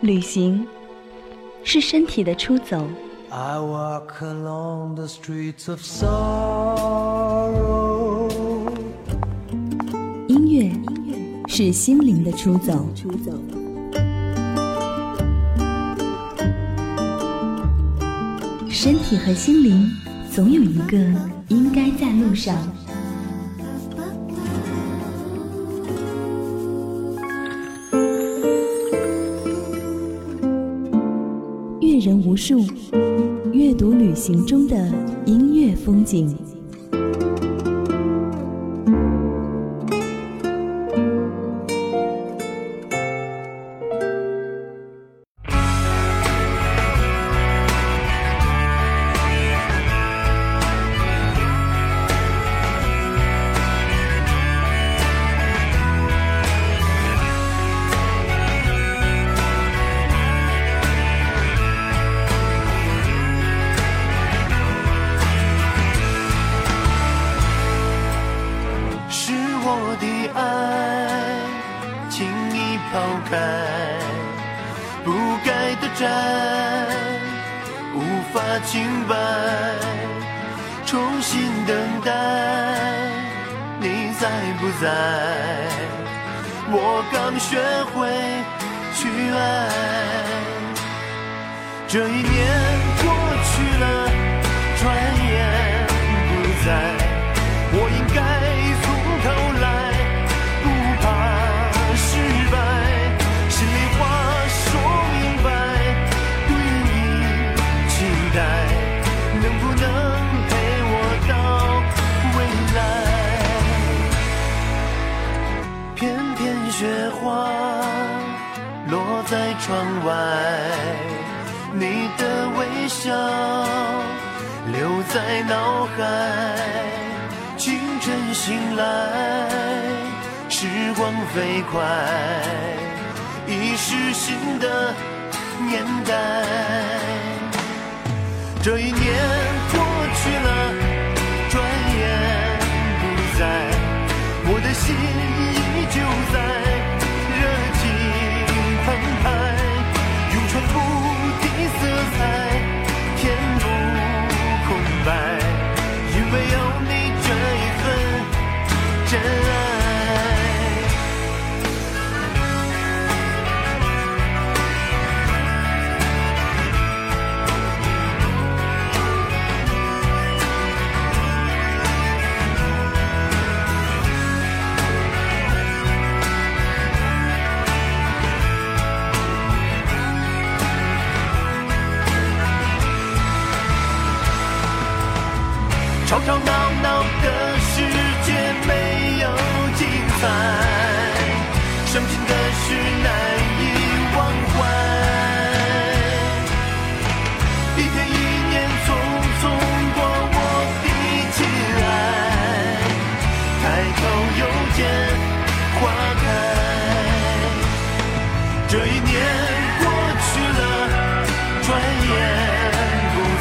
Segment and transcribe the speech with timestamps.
[0.00, 0.64] 旅行
[1.64, 2.86] 是身体的出走。
[10.28, 10.70] 音乐
[11.48, 12.86] 是心灵的出走。
[18.68, 19.90] 身体和心灵
[20.30, 20.96] 总有一个
[21.48, 22.56] 应该在路上。
[32.48, 32.64] 祝
[33.52, 34.74] 阅读旅行中的
[35.26, 36.34] 音乐风景。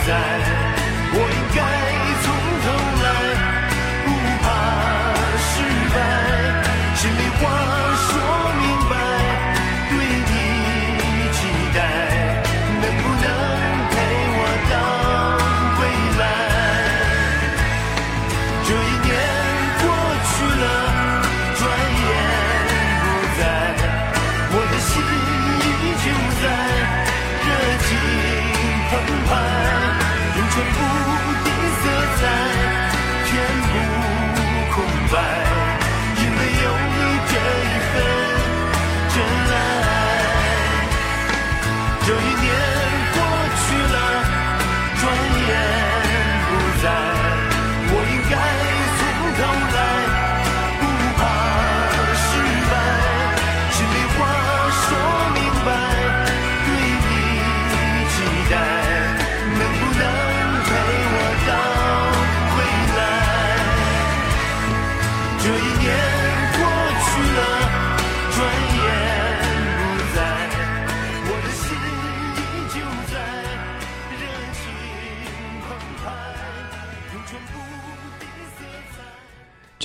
[0.08, 0.77] side.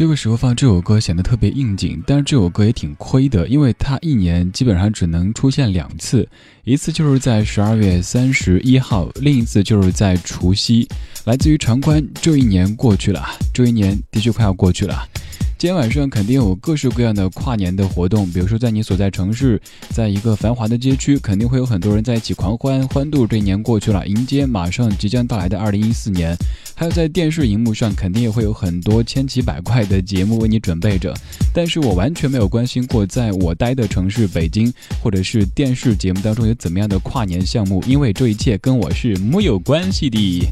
[0.03, 6.29] 这个时候放这首歌显得特别应景，但是这首歌也挺亏的，因为它一年基本上只能出现两次，
[6.65, 10.89] 一次就是在十二月三十一号，另一次就是在除夕。
[11.27, 15.09] 来自于长宽，这一年过去了，这一年的确快要过去了。
[15.57, 23.25] 今天晚上肯定有各式各样的跨年的活动，比如说在你所在城市，在一个繁华的街区，肯定会有很多人在一起狂欢欢度。
[23.25, 26.37] 这一年过去了，迎接马上即将到来的二零一四年。
[26.83, 31.15] 还有在电视荧幕上，肯定也会有很多千奇百怪的节目为你准备着。
[31.55, 40.45] 但是我完全没有关心过，在我待的城市北京，或者是电视节目当中有怎么样的跨年项目，因为这一切跟我是没有关系的。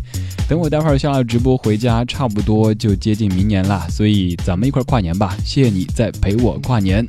[0.49, 5.37] 等我待会儿下了直播回家，差不多就接近明年了，所以咱们一块跨年吧！
[5.45, 7.05] 谢谢你在陪我跨年。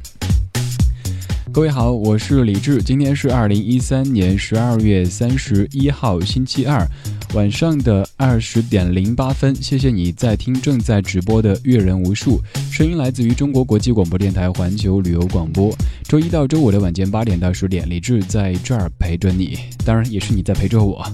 [1.53, 6.87] 各位好，我是李志，今天是二零一三年十二月三十一号星期二
[7.33, 9.55] 晚上的二十点零八分。
[9.55, 12.41] 谢谢你在听正在直播的阅人无数，
[12.71, 15.73] 声音来自于中国国际广播电台环球旅游广播。
[16.03, 21.05] 周一到周五的晚间八点到十点，李志在这儿陪着你，当然也是你在陪着我。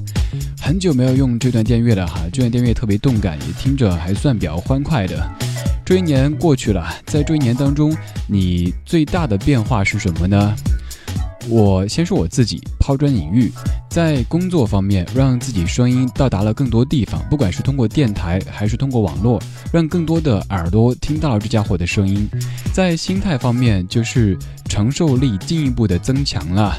[0.59, 5.29] 很久没有用这段电乐了哈，这段电乐特别动感，也听着还算比较欢快的。
[5.85, 7.95] 这一年过去了，在这一年当中，
[8.27, 10.55] 你最大的变化是什么呢？
[11.49, 13.51] 我先说我自己，抛砖引玉，
[13.89, 19.41] 在工作方面，让自己声音到达了更多地方，不管是通过电台还是通过网络，
[19.71, 22.27] 让更多的耳朵听到了这家伙的声音。
[22.73, 26.77] 在心态方面，就是承受力进一步的增强了。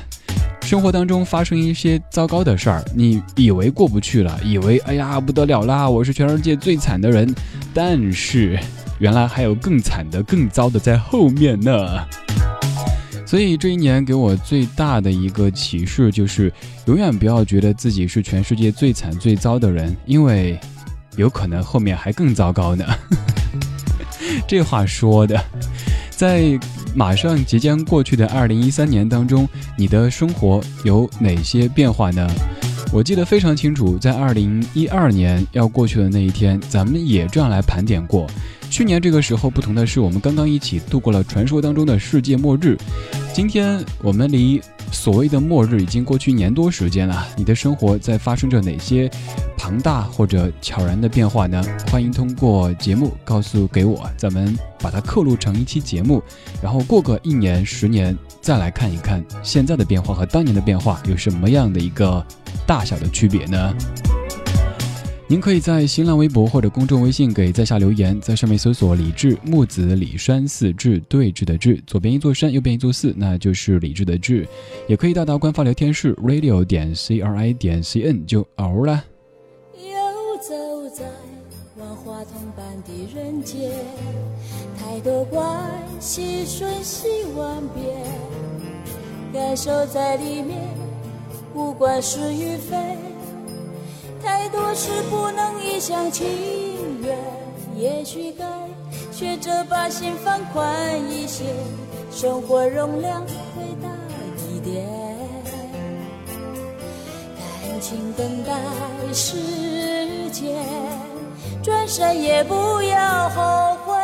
[0.60, 7.34] 生活当中发生一些糟糕的事儿，你以为过不去了，以为哎呀不得了啦，我是全世界最惨的人，
[7.72, 8.58] 但是
[8.98, 12.04] 原来还有更惨的、更糟的在后面呢。
[13.28, 16.50] 所以这一年给我最大的一个启示就是，
[16.86, 20.58] 永远不要觉得自己是全世界最惨最糟的人，因为
[21.16, 22.86] 有可能后面还更糟糕呢。
[24.48, 25.38] 这话说的，
[26.10, 26.58] 在。
[26.94, 29.46] 马上即将过去的二零一三年当中，
[29.76, 32.26] 你的生活有哪些变化呢？
[32.90, 38.26] 我记得非常清楚，在二零一二年要过去的那一天，咱们也这样来盘点过。
[38.70, 42.76] 去年这个时候不同的是，我们刚刚一起度过了传说当中的世界末日。
[43.38, 49.08] 今天我们离所谓的末日已经过去一年多时间了，你的生活在发生着哪些
[49.56, 51.62] 庞大或者悄然的变化呢？
[51.88, 56.20] 欢迎通过节目告诉给我，咱们把它刻录成一期节目，
[56.60, 62.26] 然后过个一年十年再来看一看现在的变化和当年的变化有什么样的一个
[62.66, 63.72] 大小的区别呢？
[65.30, 74.48] 您可以在新浪微博或者公众微信给在下留言，在上面搜索“李志木子李山寺志对峙的志”，左边一座山，右边一座寺，那就是李志的志。
[74.86, 79.04] 也可以到达官方聊天室 radio 点 c r i 点 c n 就嗷了。
[79.74, 80.54] 游走
[80.96, 81.04] 在
[81.76, 83.70] 万花筒般的人间，
[84.78, 85.46] 太多关
[86.00, 88.02] 系瞬息万变，
[89.30, 90.58] 感受在里面，
[91.52, 92.74] 不管是与非。
[94.22, 96.26] 太多事不能一厢情
[97.02, 97.16] 愿，
[97.76, 98.44] 也许该
[99.12, 100.64] 学着把心放宽
[101.10, 101.44] 一些，
[102.10, 103.88] 生活容量会大
[104.48, 104.86] 一点。
[107.62, 108.52] 感情等待
[109.12, 109.36] 时
[110.32, 110.56] 间，
[111.62, 113.94] 转身也不要后悔。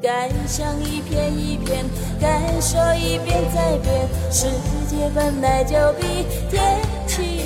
[0.00, 1.84] 感想一遍一遍，
[2.20, 4.46] 感受一遍再遍，世
[4.88, 6.99] 界本来就比天。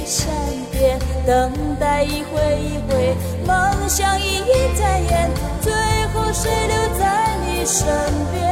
[0.06, 0.26] 善
[0.72, 3.14] 变，等待一回一回，
[3.46, 5.72] 梦想一一再演，最
[6.08, 7.86] 后谁留在你身
[8.32, 8.44] 边？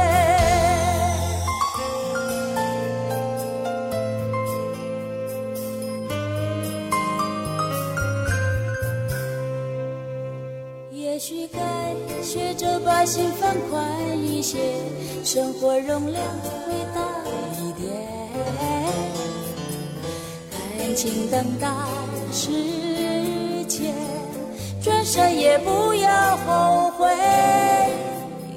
[10.91, 11.59] 也许该
[12.23, 13.85] 学着把心放宽
[14.17, 14.57] 一些，
[15.23, 16.23] 生活容量
[16.65, 17.01] 会大
[17.61, 17.93] 一点。
[20.95, 21.67] 请等待
[22.31, 22.51] 时
[23.67, 23.93] 间，
[24.81, 27.07] 转身也不要后悔。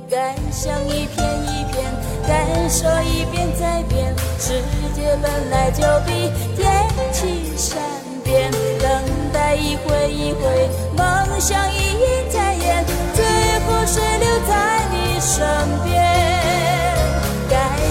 [0.09, 1.85] 感想一遍一遍，
[2.29, 4.15] 感受一遍再遍。
[4.39, 4.63] 世
[4.95, 7.79] 界本来就比天气善
[8.23, 9.03] 变，等
[9.33, 13.25] 待一回一回，梦想一一再演，最
[13.67, 15.45] 后谁留在你身
[15.85, 16.76] 边？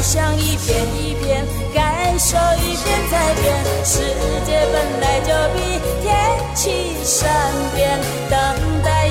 [0.06, 1.44] 想一遍一遍。
[1.74, 3.44] 感受一遍再变，
[3.84, 4.00] 世
[4.46, 6.06] 界本来就比天
[6.54, 7.28] 气善
[7.76, 8.00] 变。
[8.30, 8.40] 等
[8.84, 9.05] 待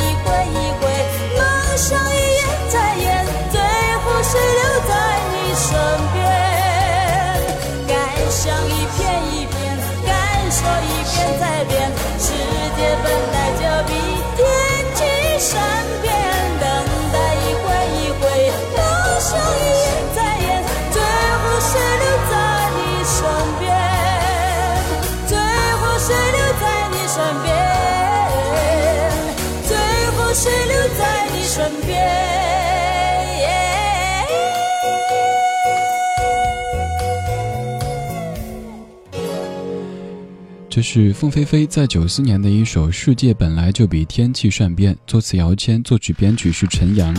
[40.74, 47.14] 这是凤飞飞在九四年的一首《世界本来就比天气善变》，作词姚谦，作曲编曲是陈阳。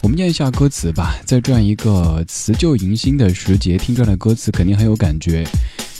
[0.00, 5.46] 我们念一下歌词吧，在这样一个辞旧迎新的时节，听这样的歌词肯定很有感觉。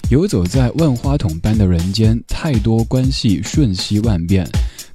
[0.08, 4.48] 游走在万花筒般的人间，太多关系瞬息万变，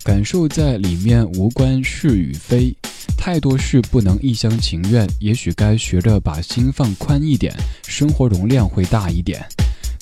[0.04, 2.76] 感受在里面无关是与非，
[3.20, 7.56] 太多事不能一厢情愿，也许该学着把心放宽一点，
[7.88, 9.48] 生活容量会大一点。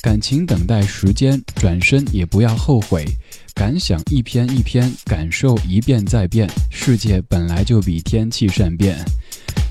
[0.01, 3.05] 感情等待时间，转身也不要后悔。
[3.53, 8.97] 感想一篇一篇，感受一遍再变，世界本来就比天气善变。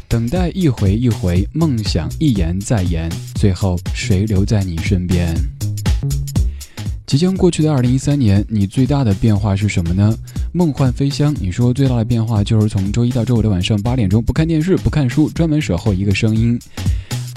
[0.09, 5.35] 等待一回一回，梦想一言再言，最后谁留在你身边？
[7.07, 10.13] 即将过去的二零一三年，你最大的变化是什么呢？
[10.53, 16.59] 梦幻飞香，你说最大的变化就是从周一到周五的晚上八点钟不看电视不看书，专门守候一个声音。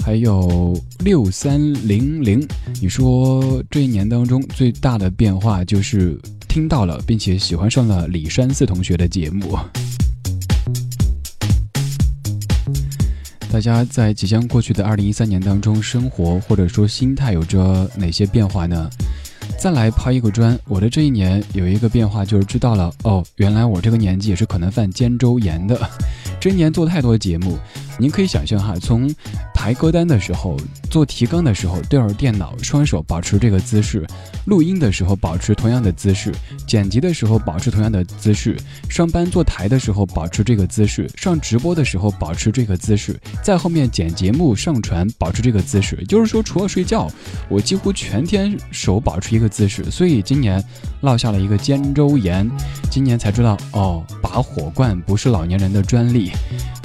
[0.02, 2.46] 还有六三零零，
[2.80, 9.56] 你说这一年当中最大的变化就是听到了，并且喜欢上了李山四同学的节目。
[13.52, 18.88] 大家在即将过去的二零一三年当中，生活或者说心态有着哪些变化呢？
[19.58, 25.78] 再来抛一个砖，我的这一年有一个变化，就是知道了哦，原来我这个年纪也是可能犯肩周炎的。
[26.40, 27.58] 这一年做太多节目。
[27.98, 29.14] 您可以想象哈，从
[29.60, 30.56] 排歌单的时候、
[30.90, 34.00] 做提纲的时候对着电脑，双手保持这个姿势；
[34.46, 36.32] 录音的时候保持同样的姿势；
[36.66, 38.56] 剪辑的时候保持同样的姿势；
[38.88, 43.12] 上班坐台的时候保持这个姿势；上直播的时候保持这个姿势；
[43.44, 46.02] 在后面剪节目、上传保持这个姿势。
[46.08, 47.06] 就是说，除了睡觉，
[47.50, 49.90] 我几乎全天手保持一个姿势。
[49.90, 50.64] 所以今年
[51.02, 52.50] 落下了一个肩周炎，
[52.90, 56.30] 今年才知道哦，拔火罐不是老年人的专利。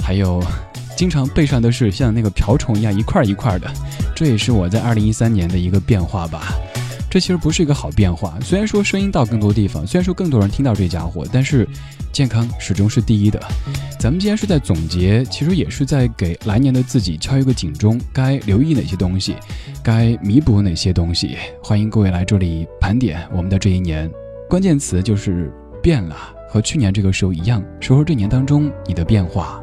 [0.04, 0.44] 还有。
[0.96, 3.70] 经常背上的是像那个瓢虫一样一块一块的，
[4.14, 6.54] 这也是我在二零一三年的一个变化吧。
[7.08, 11.66] 这其实不是一个好变化，虽然说声音到更多地方，虽然说更多人听到这家伙，但是
[12.12, 13.40] 健康始终是第一的。
[13.98, 19.36] 咱们今天是在总结，其实也是在给来年的自己敲一个警钟，该留意哪些东西，
[19.82, 21.36] 该弥补哪些东西。
[21.62, 24.10] 欢迎各位来这里盘点我们的这一年，
[24.48, 25.50] 关键词就是
[25.82, 26.16] 变了，
[26.50, 29.62] 和去年这个时候一样，说说这年当中你的变化。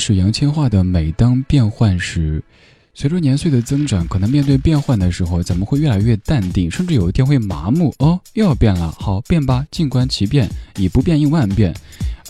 [0.00, 2.40] 是杨千嬅的《每当变幻时》。
[2.94, 7.94] 随着年岁的增长，可能面对变换的时候，咱们会越来越淡定，甚至有一天会麻木。
[7.98, 11.74] 哦，又要变了，好变吧，静观其变，以不变应万变。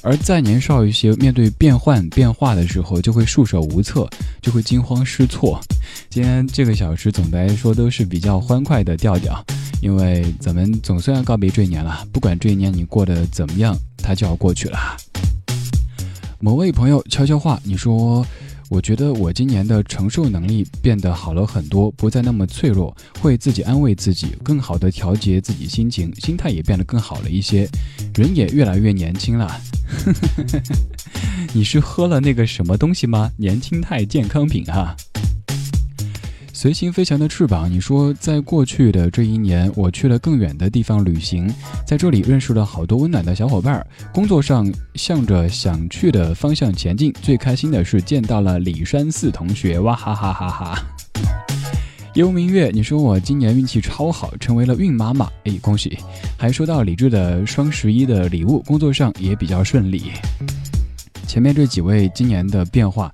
[0.03, 4.09] 而再年少一些，面对变换变化的时候，就会束手无策，
[4.43, 5.61] 就会惊慌失措。
[6.09, 9.45] 今天这个小时总的来说都是比较欢快的调调，
[9.81, 12.05] 因为咱们总算要告别这一年了。
[12.13, 14.79] 不管这一年你过得怎么样，它就要过去了。
[16.43, 18.27] 某位朋友悄悄话，你说，
[18.71, 27.69] 我觉得我今年的承受能力变得好了很多，不再那么脆弱，会自己安慰自己，更好的调节自己心情，心态也变得更好了一些，
[28.15, 29.55] 人也越来越年轻了。
[31.53, 33.31] 你是喝了那个什么东西吗？
[33.37, 34.97] 年轻态健康品哈、
[36.61, 41.51] 随行飞翔的翅膀，你说，在过去的这一年，我去了更远的地方旅行，
[41.87, 43.87] 在这里认识了好多温暖的小伙伴儿。
[44.13, 50.87] 工作上向着想去的方向前进，最开心的是见到了李山寺同学，哇哈哈哈哈！
[52.13, 55.97] 幽明月，你说我今年运气超好，成为了孕妈妈，哎，恭喜！
[56.37, 60.13] 还收到理智的双十一的礼物，工作上也比较顺利。
[61.27, 63.11] 前面这几位今年的变化，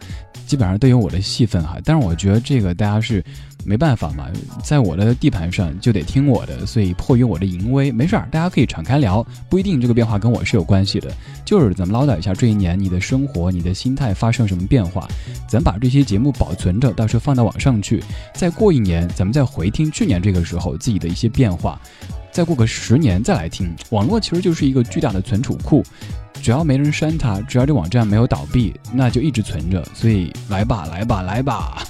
[0.47, 1.79] 基本上都有我的戏份哈。
[1.85, 3.23] 但是我觉得这个大家是
[3.67, 4.29] 没办法嘛，
[4.63, 11.11] 在我的地盘上就得听我的，所以迫于我的淫威，没事儿，大家可以敞开聊，不一定这个变化跟我是有关系的，
[11.45, 15.09] 就是咱们唠叨一下这一年你的生活、你的心态发生什么变化，
[15.49, 18.03] 咱把这些节目保存着，到时候放到网上去，
[18.33, 21.81] 再过一年咱们再回听去年这个时候自己的一些变化。
[22.31, 25.83] 再过个十年再来听，网络其实就是一个巨大的存储库，
[26.43, 29.83] 只要没人删它，只要这网站没有倒闭，那就一直存着。
[29.95, 31.83] 所以来吧，来吧，来吧！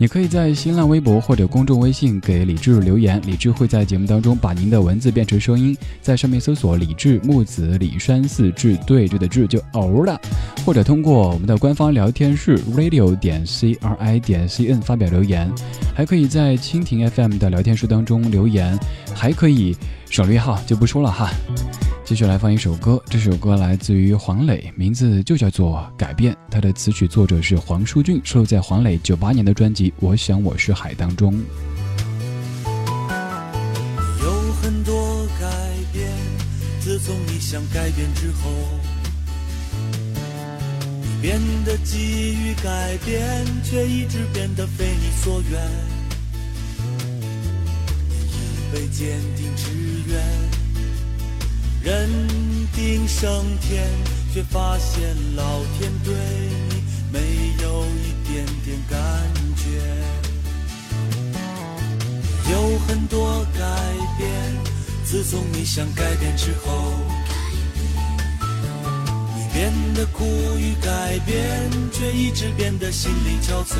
[0.00, 10.20] 你可以在新浪微博或者公众微信给李志留言，李志会在节目当中把您的文字变成声音，在上面搜索“李志木子李山寺志对峙的志就偶了，
[10.64, 15.52] 或者通过我们的官方聊天室 radio 点 c r i 点 c n 发表留言，
[15.92, 18.78] 还可以在蜻蜓 FM 的聊天室当中留言，
[19.12, 19.76] 还可以
[20.10, 21.30] 省略号就不说了哈。
[22.04, 31.34] 继续来放一首歌，这首歌来自于黄磊，名字就叫做《改变》，它的词曲作者是黄舒骏，收录在黄磊九八年的专辑《我想我是海》当中。
[34.22, 35.46] 有很多改
[35.92, 36.08] 变，
[36.80, 38.50] 自从你想改变之后，
[41.02, 45.97] 你变得急于改变，却一直变得非你所愿。
[48.72, 49.70] 被坚定志
[50.06, 50.20] 愿，
[51.82, 52.08] 人
[52.74, 53.88] 定胜天，
[54.32, 56.12] 却发现老天对
[56.68, 57.18] 你没
[57.62, 58.98] 有一点点感
[59.56, 59.62] 觉。
[62.50, 63.60] 有很多改
[64.16, 64.28] 变，
[65.04, 66.94] 自从你想改变之后，
[69.36, 70.24] 你变得苦
[70.58, 73.76] 于改变，却一直变得心力憔悴。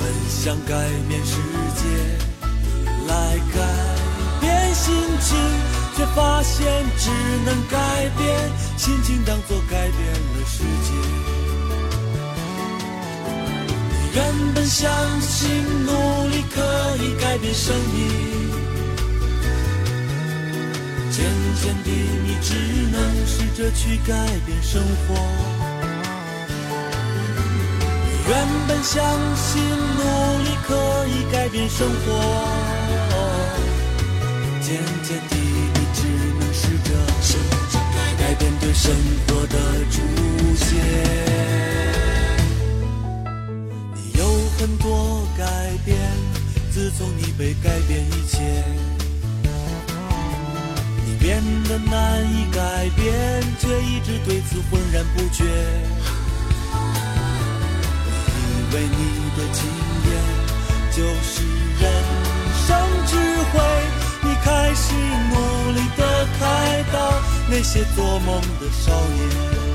[0.00, 0.74] 本想改
[1.08, 1.36] 变世
[1.76, 1.82] 界，
[3.06, 3.60] 来改
[4.40, 5.36] 变心情，
[5.94, 7.10] 却发现只
[7.44, 10.94] 能改变心情，当作改变了世界。
[14.14, 15.50] 原本相信
[15.84, 15.92] 努
[16.28, 18.08] 力可以改变生命，
[21.12, 21.22] 渐
[21.62, 21.90] 渐地
[22.24, 22.54] 你只
[22.90, 24.14] 能试着去改
[24.46, 25.59] 变生活。
[28.28, 29.02] 原本相
[29.36, 30.02] 信努
[30.44, 30.74] 力可
[31.08, 32.06] 以改变生活，
[34.60, 35.98] 渐渐地你只
[36.38, 36.88] 能试着
[38.18, 38.94] 改变对生
[39.26, 39.56] 活的
[39.90, 39.98] 主
[40.56, 40.66] 解。
[43.94, 44.24] 你有
[44.58, 45.44] 很多改
[45.84, 45.98] 变，
[46.70, 48.64] 自从你被改变一切，
[51.04, 55.44] 你变得难以改变，却一直对此浑然不觉。
[58.72, 59.60] 为你的经
[60.06, 60.10] 验
[60.92, 61.42] 就是
[61.80, 61.84] 人
[62.66, 62.68] 生
[63.06, 63.16] 智
[63.52, 63.60] 慧，
[64.22, 66.94] 你开始努力的开导
[67.48, 69.69] 那些做梦的少年。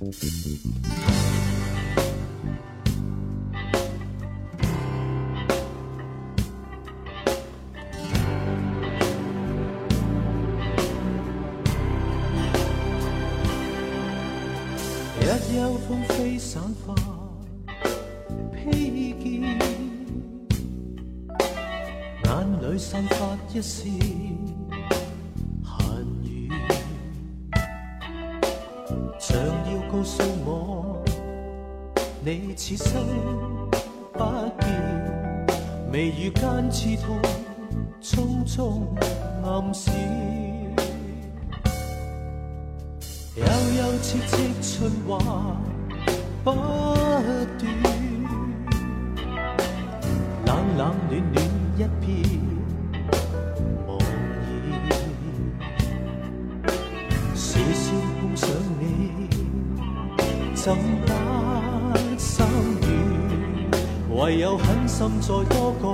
[0.00, 0.06] 一
[15.56, 16.94] 有風飛散發
[18.54, 19.42] 披肩，
[22.24, 22.30] 眼
[22.62, 24.29] 裏散發一絲
[32.62, 32.92] 此生
[34.12, 34.20] 不
[34.60, 34.68] 見，
[35.90, 37.18] 眉宇間刺痛，
[38.02, 38.82] 匆匆
[39.42, 39.90] 暗示。
[43.36, 45.22] 悠悠切切循環
[46.44, 47.64] 不斷，
[50.44, 51.42] 冷冷暖暖
[51.78, 52.08] 一片
[53.88, 53.90] 茫
[56.66, 56.68] 然，
[57.34, 58.46] 笑笑碰上
[58.78, 58.84] 你，
[60.54, 60.76] 怎
[64.30, 65.84] 唯有狠心再多讲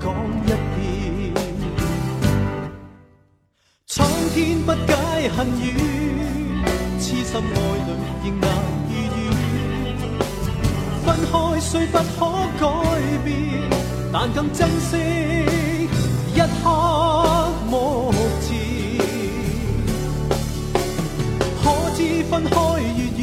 [0.00, 0.14] 讲
[0.46, 0.80] 一遍。
[3.86, 5.66] 苍天不解恨怨，
[6.98, 7.90] 痴心爱侣
[8.24, 8.48] 仍难
[8.88, 9.22] 如愿。
[11.04, 12.24] 分开虽不可
[12.58, 12.62] 改
[13.26, 13.28] 变，
[14.10, 14.96] 但更珍惜
[16.34, 16.64] 一刻
[17.70, 18.64] 目前。
[22.30, 23.04] 分开越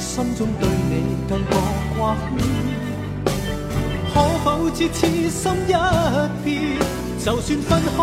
[0.00, 0.94] 心中对你
[1.28, 1.56] 更覺
[4.14, 5.72] 可否知痴心一
[6.44, 6.78] 片？
[7.24, 7.98] 就算分开，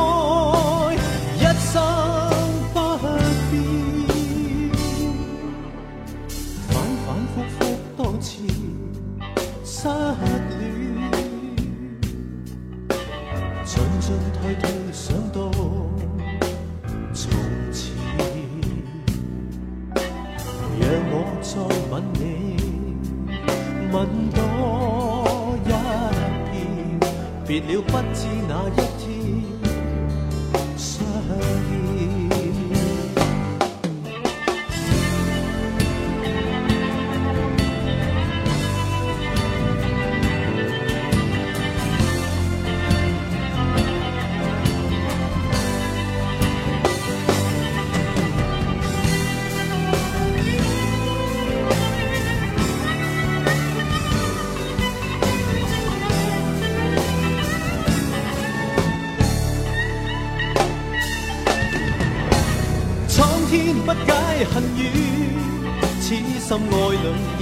[27.67, 28.44] 了不知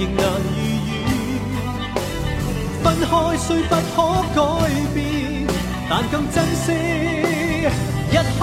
[0.04, 0.92] 仍難如願。
[2.82, 3.96] 分開雖不可
[4.34, 4.38] 改
[4.92, 4.98] 變，
[5.88, 6.66] 但更珍惜
[8.10, 8.40] 一刻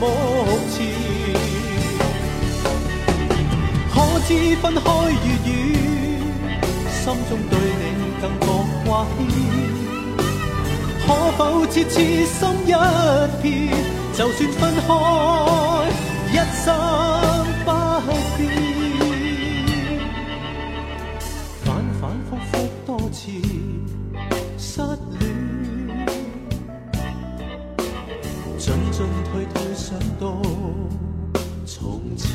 [0.00, 0.02] 目
[0.70, 0.76] 前。
[3.92, 3.94] 可
[4.26, 5.52] 知分開越远，
[6.90, 7.82] 心中對你
[8.20, 8.46] 更覺
[8.84, 9.20] 掛牽。
[11.04, 11.94] 可否知痴
[12.24, 12.68] 心一
[13.42, 13.44] 片？
[14.14, 14.90] 就算分開，
[16.32, 16.66] 一生
[23.12, 23.30] 次
[24.56, 25.20] 失戀，
[28.58, 30.40] 進進退退想到
[31.66, 32.30] 從前。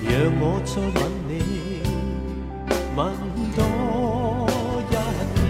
[0.00, 1.32] 讓我再吻你，
[2.96, 2.98] 吻
[3.54, 3.58] 多
[4.88, 4.92] 一
[5.36, 5.42] 遍，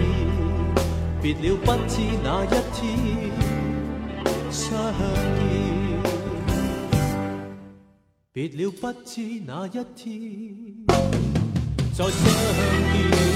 [1.21, 2.75] 別了不知哪一天
[4.51, 4.61] 相
[5.39, 5.41] 見，
[8.33, 9.13] 別了不知
[9.45, 10.03] 哪一天
[11.97, 13.34] 再相见。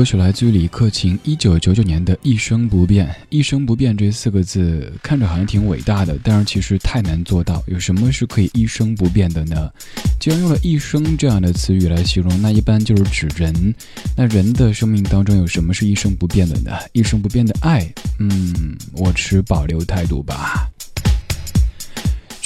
[0.00, 3.06] 歌曲来自于李克勤一九九九年的《一生不变》。
[3.28, 7.62] 一生不变这四个字看着好像挺伟大的，但是其实太难做到。
[7.66, 9.70] 有什么是可以一生不变的呢？
[10.18, 13.74] 既然用了一生这样的词语来形容，那一般就是指人。
[14.16, 16.72] 那人的生命当中有什么是一生不变的呢？
[16.92, 17.86] 一生不变的爱，
[18.20, 20.69] 嗯，我持保留态度吧。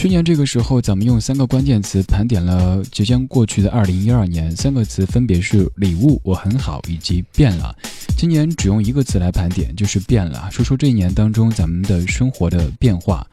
[0.05, 7.75] 去年这个时候，咱们用三个关键词盘点了即将过去的二零一二年，三个词分别是礼物、我很好以及变了。
[8.15, 10.47] 今年只用一个词来盘点，就是变了。
[10.53, 13.27] 说说这一年当中咱们的生活的变化。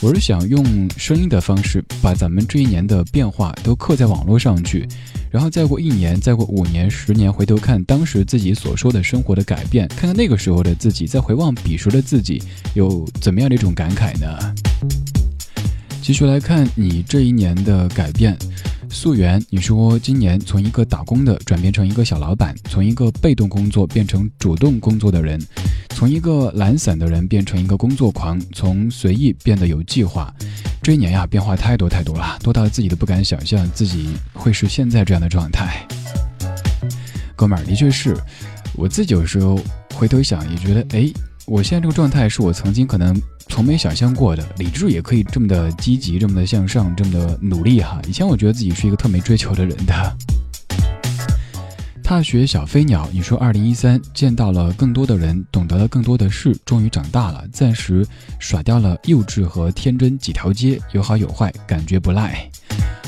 [0.00, 4.88] 我是想用声音的方式，把咱们这一年的变化都刻在网络上去，
[5.30, 12.42] 然后再过一年、再过五年、十年，回头看当时自己所说的生活的改变，看看那个时候的自己，再回望彼时的自己，
[12.74, 14.52] 有怎么样的一种感慨呢？
[16.02, 18.36] 继续来看你这一年的改变。
[18.88, 25.40] 溯源，你说今年从一个打工的转变成一个小老板，从一个被动工作变成主动工作的人，
[25.90, 30.34] 从一个懒散的人变成一个工作狂，从随意变得有计划。
[30.82, 35.86] 这一年呀，变化太多太多了，多到自己都不敢想象自己会是现在这样的状态。
[37.36, 38.16] 哥们儿，的确是
[38.74, 39.60] 我自己有时候
[39.94, 41.12] 回头想，也觉得，哎，
[41.50, 44.48] 我现在这个状态是我曾经可能从没想象过的。
[44.58, 48.00] 理智也可以这么的积极，这么的向上，这么的努力哈。
[48.06, 50.16] 以前我觉得自己是一个特没追求的人的。
[52.04, 58.06] 踏雪小飞鸟，你说二零一三见到了更多的人，懂得了更多的事，终于长大了，暂时
[58.38, 62.48] 甩掉了幼稚和天真几条街，有好有坏，感觉不赖。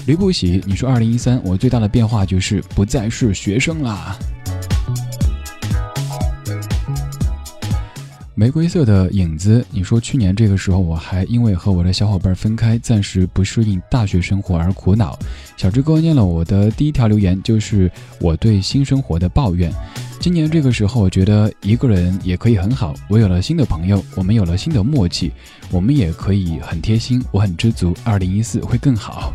[0.06, 4.18] 吕不喜，你说二零一三我最大的变化就是不再是学生啦。
[8.34, 15.18] 玫瑰色的影子，你说去年这个时候我还因为和我的小伙伴分开，暂时不适应大学生活而苦恼。
[15.54, 19.70] 小志哥念了我的第一条留言，就是我对新生活的抱怨。
[20.18, 22.94] 今年这个时候，我觉得一个人也可以很好。
[23.06, 25.30] 我有了新的朋友，我们有了新的默契，
[25.70, 27.94] 我们也可以很贴心，我很知足。
[28.02, 29.34] 二零一四会更好。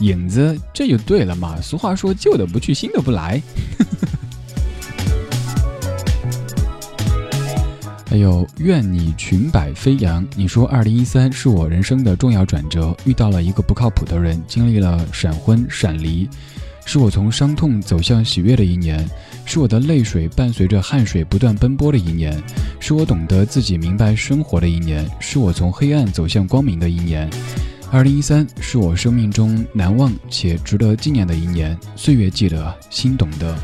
[0.00, 1.60] 影子，这就对了嘛。
[1.60, 3.42] 俗话说，旧的不去，新的不来。
[8.08, 10.26] 还有愿你裙摆飞扬。
[10.34, 16.26] 你说二零一三是我人生的重要转折，遇到了一个不靠谱的人，经历了闪婚闪离，
[16.86, 19.06] 是我从伤痛走向喜悦的一年，
[19.44, 22.42] 是我的泪水伴随着汗水不断奔波的一年，
[22.80, 27.28] 是我懂得自己明白生活的一年，是我从黑暗走向光明的一年。
[27.90, 33.54] 二零一三是我生命中难忘且值得纪念的一年，岁月记得，心懂得。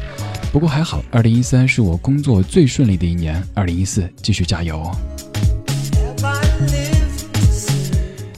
[0.54, 3.42] 不过还好，二零一三是我工作最顺利的一年。
[3.54, 4.88] 二零一四，继续加油！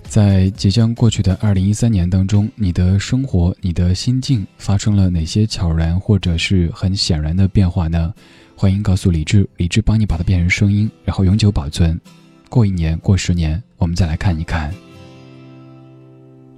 [0.09, 8.14] 在即将过去的二零一三年当中，你的生活、你的心境发生了哪些悄然或者是很显然的变化呢？
[8.57, 12.00] 欢迎告诉李智，李智帮你把它变成声音，然后永久保存。
[12.48, 14.72] 过一年，过十年，我们再来看一看。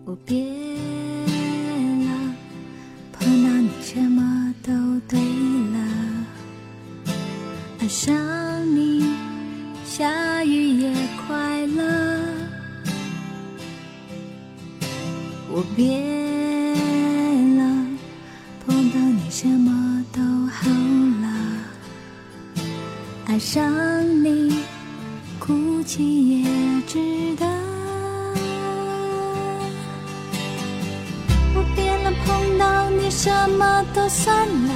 [0.05, 0.41] 我变
[7.89, 8.15] 爱上
[8.77, 9.03] 你，
[9.83, 10.93] 下雨也
[11.27, 11.83] 快乐。
[15.51, 15.97] 我变
[17.57, 17.87] 了，
[18.67, 20.21] 碰到你什么都
[20.53, 20.69] 好
[21.23, 21.29] 了，
[23.25, 23.73] 爱上
[24.23, 24.59] 你，
[25.39, 26.45] 哭泣也
[26.87, 26.99] 值
[27.37, 27.47] 得。
[31.55, 34.75] 我变了，碰到你什么都算了，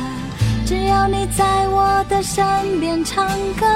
[0.73, 2.43] 只要你在我的身
[2.81, 3.29] 边唱
[3.61, 3.67] 歌。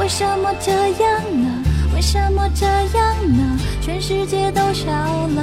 [0.00, 1.62] 为什么这样呢？
[1.94, 3.56] 为什么这样呢？
[3.80, 5.42] 全世界都笑了。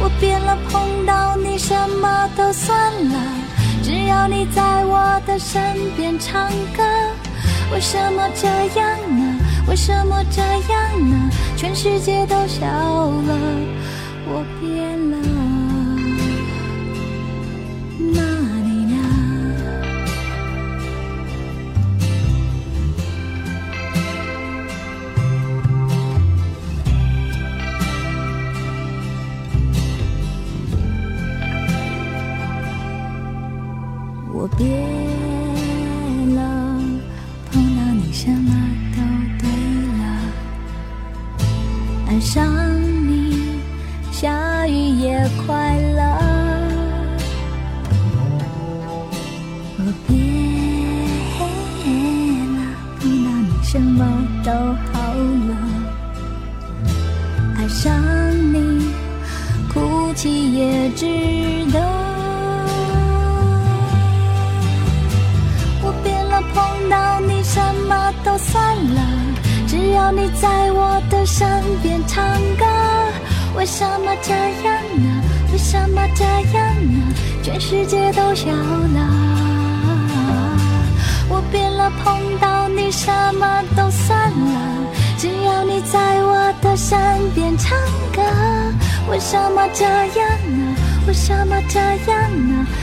[0.00, 2.76] 我变了，碰到你什么都算
[3.10, 3.16] 了，
[3.84, 5.62] 只要你在我的身
[5.96, 6.82] 边唱歌。
[7.72, 9.38] 为什么这样呢？
[9.68, 11.30] 为什么这样呢？
[11.56, 13.38] 全世界都笑了。
[14.26, 14.91] 我变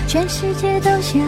[0.10, 1.22] 全世界都笑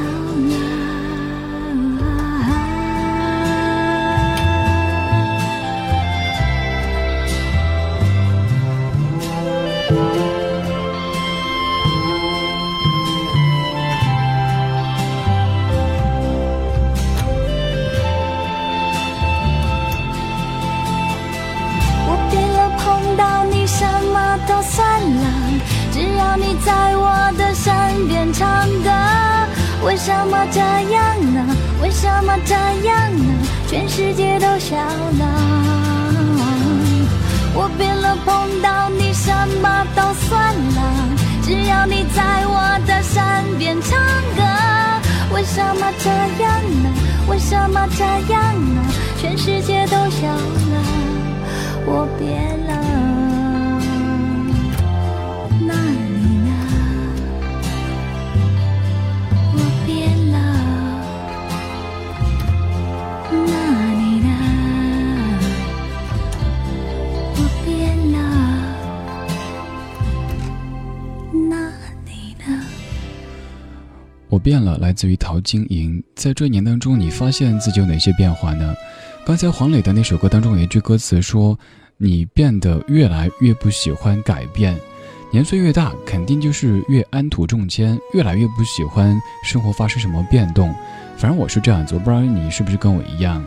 [41.86, 44.00] 你在我的身边唱
[44.36, 44.42] 歌。
[45.34, 46.10] 为什么这
[46.44, 46.50] 样
[46.84, 46.90] 呢？
[47.30, 48.42] 为什么这样
[48.76, 48.82] 呢？
[49.20, 50.74] 全世界都笑了。
[51.86, 52.71] 我变了，
[74.42, 76.04] 变了，来自于陶晶莹。
[76.16, 78.76] 在这一年当中，你发现自己有哪些变化呢？
[79.24, 81.58] 刚才黄磊的那首歌当中有一句歌词说
[81.98, 84.76] ：“你变得越来越不喜欢改变，
[85.32, 89.16] 年岁越大，肯定就是越安土重迁，越来越不喜欢
[89.46, 90.74] 生活发生什么变动。
[91.16, 93.44] 反正我是这样子，我不知道你是不是跟我一样。”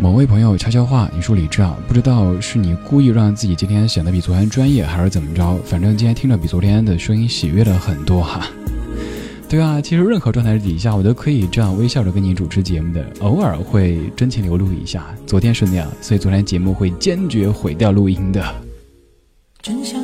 [0.00, 5.56] 某位朋友悄悄话，你说李志啊，不知道是你故意让自己今天显得比昨天专业，还是怎么着？
[5.64, 8.46] 反正今天听着比昨天的声音喜悦了很多哈。
[9.48, 15.06] 对啊，其实任何状态底下，我都可以这样微笑着跟你主持节目的，偶尔会真情流露一下。
[15.26, 18.44] 昨天是那样，所以昨天节目会坚决毁掉录音的。
[19.62, 19.98] 真想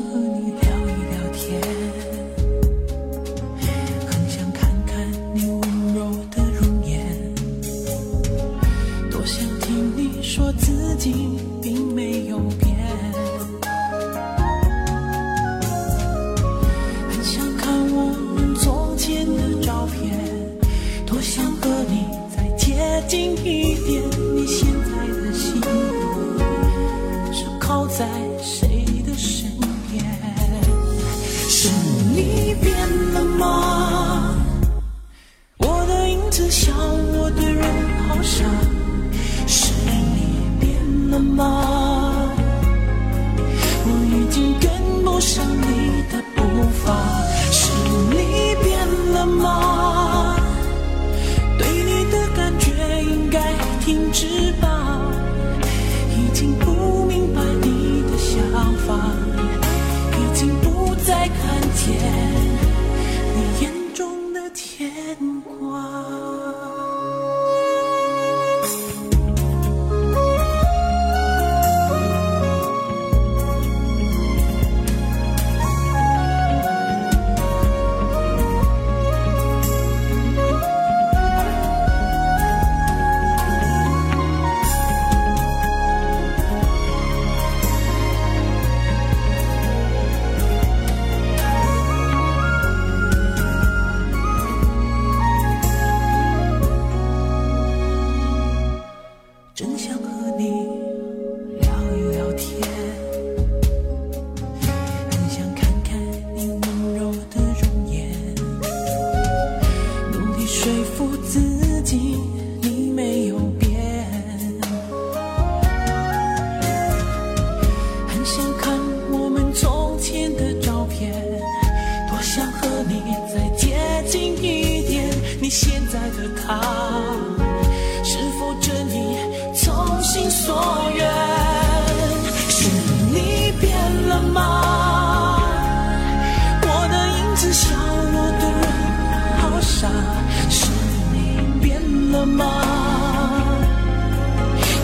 [142.27, 142.45] 吗？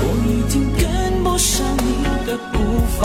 [0.02, 2.58] 我已经跟不上你的步
[2.98, 3.00] 伐，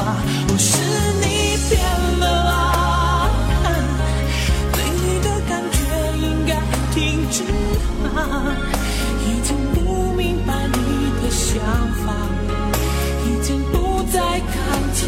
[0.48, 0.78] 不是
[1.22, 1.26] 你
[1.70, 1.74] 变
[2.20, 3.30] 了啊？
[4.74, 5.78] 对你的感觉
[6.18, 6.52] 应该
[6.94, 6.96] 停
[7.30, 7.44] 止
[8.04, 8.16] 吧！
[9.26, 10.78] 已经不明白你
[11.22, 11.54] 的想
[12.04, 12.06] 法，
[13.26, 14.54] 已经不再看
[14.94, 15.04] 见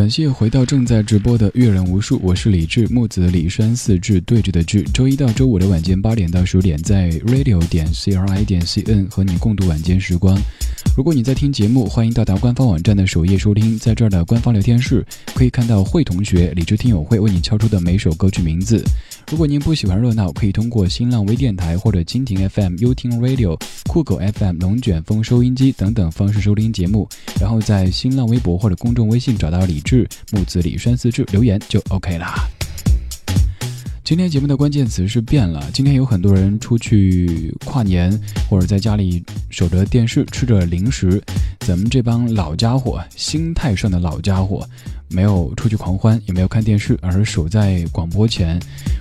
[0.00, 4.82] 感谢回到正在直播的阅人无数，我是李志，木子李山四志对峙的志。
[4.94, 10.40] 周一到周五的晚间八点到十点，在 radio 点 c r i 点 c n 和你共度晚间时光。
[10.96, 18.82] 如果你在听节目，欢迎到达官方网站的首页收听，在这儿的官方聊天室可以看到会同学、李智听友会为你敲出的每首歌曲名字。
[19.30, 23.56] 如果您不喜欢热闹，可以通过新浪微电台或者蜻蜓 FM、优听 Radio、
[23.88, 27.08] 酷狗 FM、龙卷风收音机等等方式收听节目，
[27.40, 32.59] 然后在新浪微博或者公众微信找到李志、木子李山四志留言就 OK 啦。
[34.10, 35.70] 今天节目的关键词是变了。
[35.72, 38.10] 今天有很多人出去跨年，
[38.48, 41.22] 或者在家里守着电视吃着零食。
[41.60, 44.68] 咱们这帮老家伙，心态上的老家伙，
[45.06, 48.58] 没有出去狂欢，也没有看电视，而是守在广播前。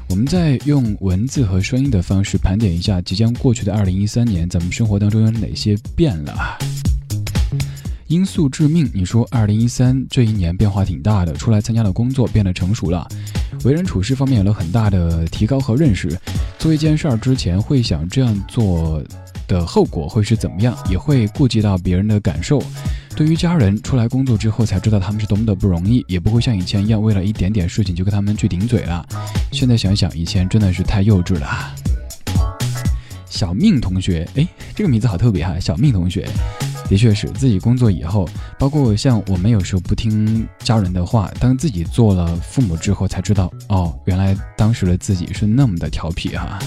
[0.10, 6.60] 我们在用文字和声音的方式盘点一下即将过去的二零一三年，咱们生活当中有哪些变了。
[8.10, 13.07] 因素致命，你说二零一三这一年变化挺大的，出来参加了工作，变得成熟了，
[13.64, 16.20] 为人处事方面有了很大的提高和认识。
[16.57, 18.99] 做一件事儿之前会想这样做
[19.47, 22.60] 的后果会是怎么样，也会顾及到别人的感受。
[23.16, 29.05] 对于家人，出来工作之后才知道他们是多么的不容易，也不会像以前一样为了一点点事情就跟他们去顶嘴了。
[29.51, 31.47] 现在想想，以前真的是太幼稚了。
[33.30, 36.28] 小命同学，哎，这个名字好特别哈，小命同学。
[36.90, 38.28] 的确是自己工作以后，
[38.58, 46.58] 包括像我们有时候不听家人的话，当自己做了父母之后，才知道哦，原来当时的自己是那么的调皮哈。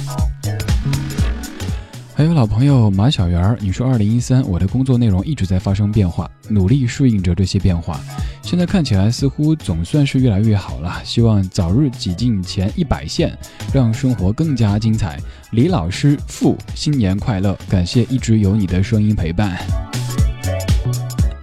[2.23, 8.01] 还有老朋友马小圆儿，你说二零一三，我的工作内容一直在发生变化，努力适应着这些变化，
[8.43, 11.03] 现在看起来似乎总算是越来越好了。
[11.03, 13.37] 希望早日挤进前一百线，
[13.75, 15.19] 让生活更加精彩。
[15.51, 19.59] 李老师傅新年快乐，感谢一直有你的声音陪伴。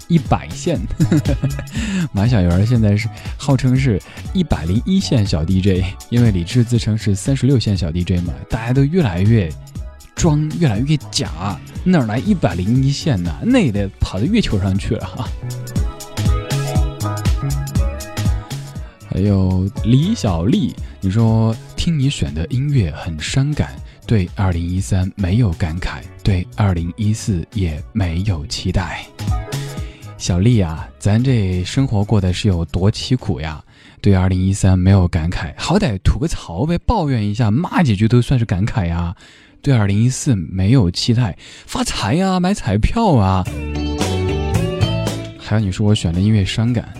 [0.07, 0.79] 一百线，
[2.13, 4.01] 马小圆现在是号称是
[4.33, 9.51] 一百零一线小 DJ，因为李志自称是三十六线小 DJ 嘛，大家都越来越。
[10.19, 13.33] 装越来越假，哪来一百零一线呢？
[13.41, 15.29] 那也得跑到月球上去了哈。
[19.09, 23.73] 还有李小丽，你说听你选的音乐很伤感，
[24.05, 29.05] 对二零一三没有感慨，对二零一四也没有期待。
[30.17, 33.63] 小丽啊，咱这生活过得是有多凄苦呀？
[34.01, 39.15] 对二零一三没有感慨，好歹吐个槽呗，抱怨一下，骂几句都算是感慨呀。
[39.61, 43.43] 对二零一四没有期待，发财呀，买彩票啊！
[45.37, 46.93] 还有你说我选的音乐伤感，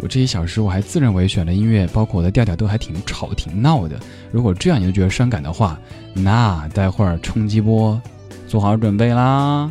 [0.00, 3.98] 我这一小时我还自认为选的音乐，包括我的调调都还挺吵挺闹的。
[4.30, 5.78] 如果这样你就觉得伤感的话，
[6.12, 8.00] 那待会儿冲击波，
[8.46, 9.70] 做好准备啦！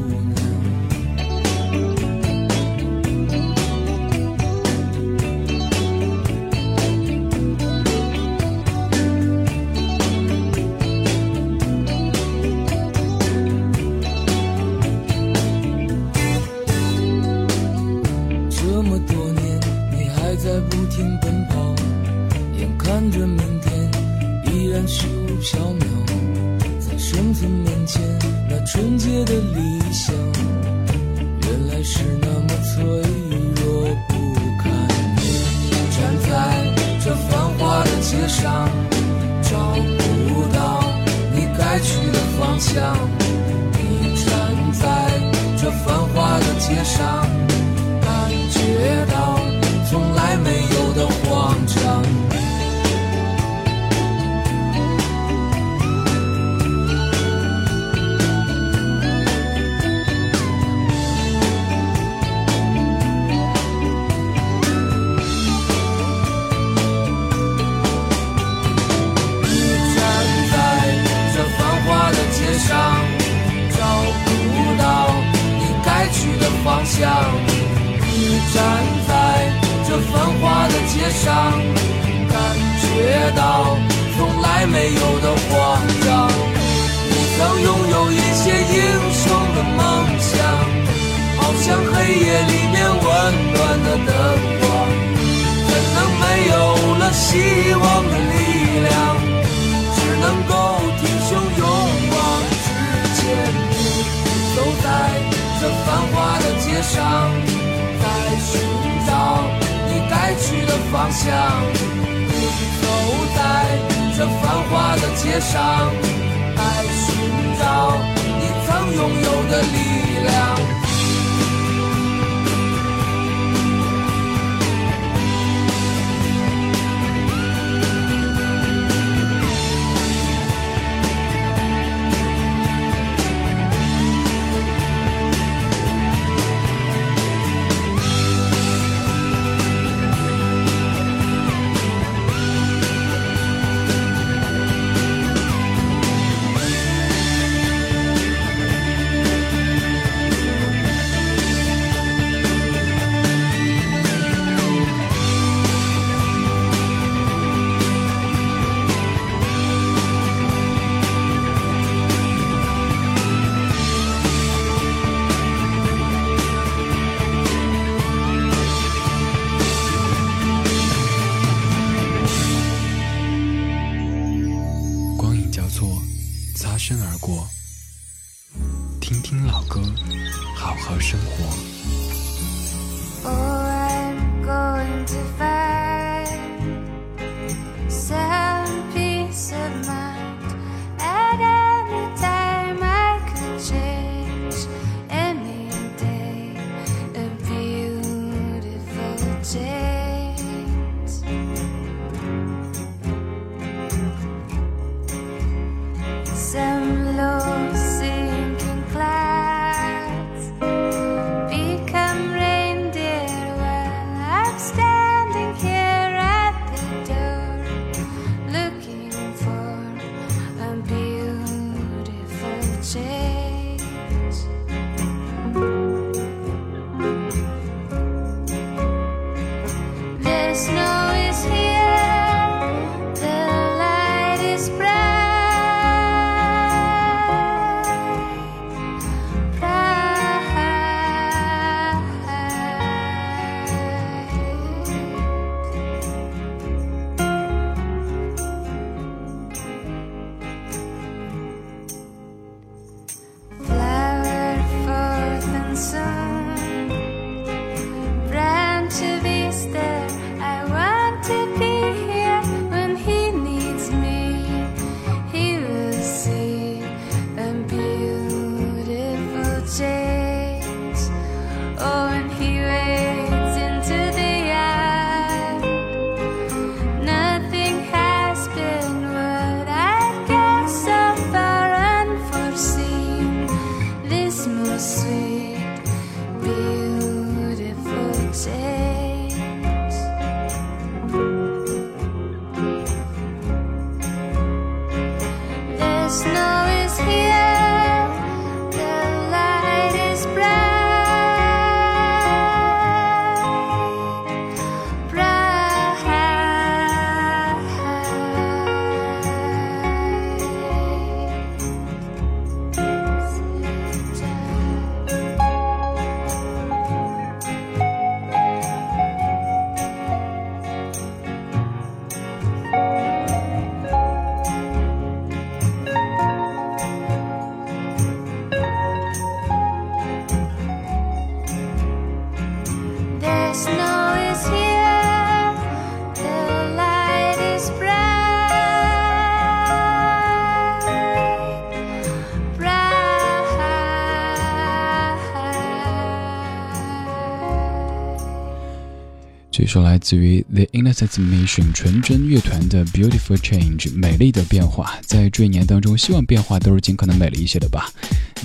[349.51, 357.91] 这首来自于 The Innocent Mission 纯真乐团的 Beautiful Change 美丽的变化，在这一年当中，希望变化都是尽可能美丽一些的吧。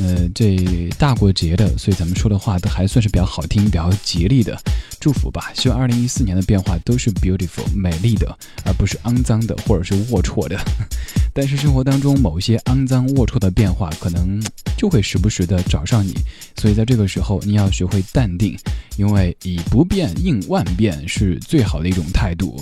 [0.00, 4.60] 呃，这大过节的，所以咱们说的话都还算是比较好听、比较吉利的，
[5.06, 5.52] 祝福吧。
[5.54, 10.58] 希望二零一四年的变化都是 beautiful 美丽的，而不是肮脏的或者是龌龊的。
[11.32, 14.42] 但是生活当中某些肮脏龌龊的变化，可能
[14.76, 16.12] 就会时不时的找上你，
[16.56, 18.58] 所以在这个时候，你要学会淡定，
[18.96, 22.60] 因为以不变应万变是最好的一种态度。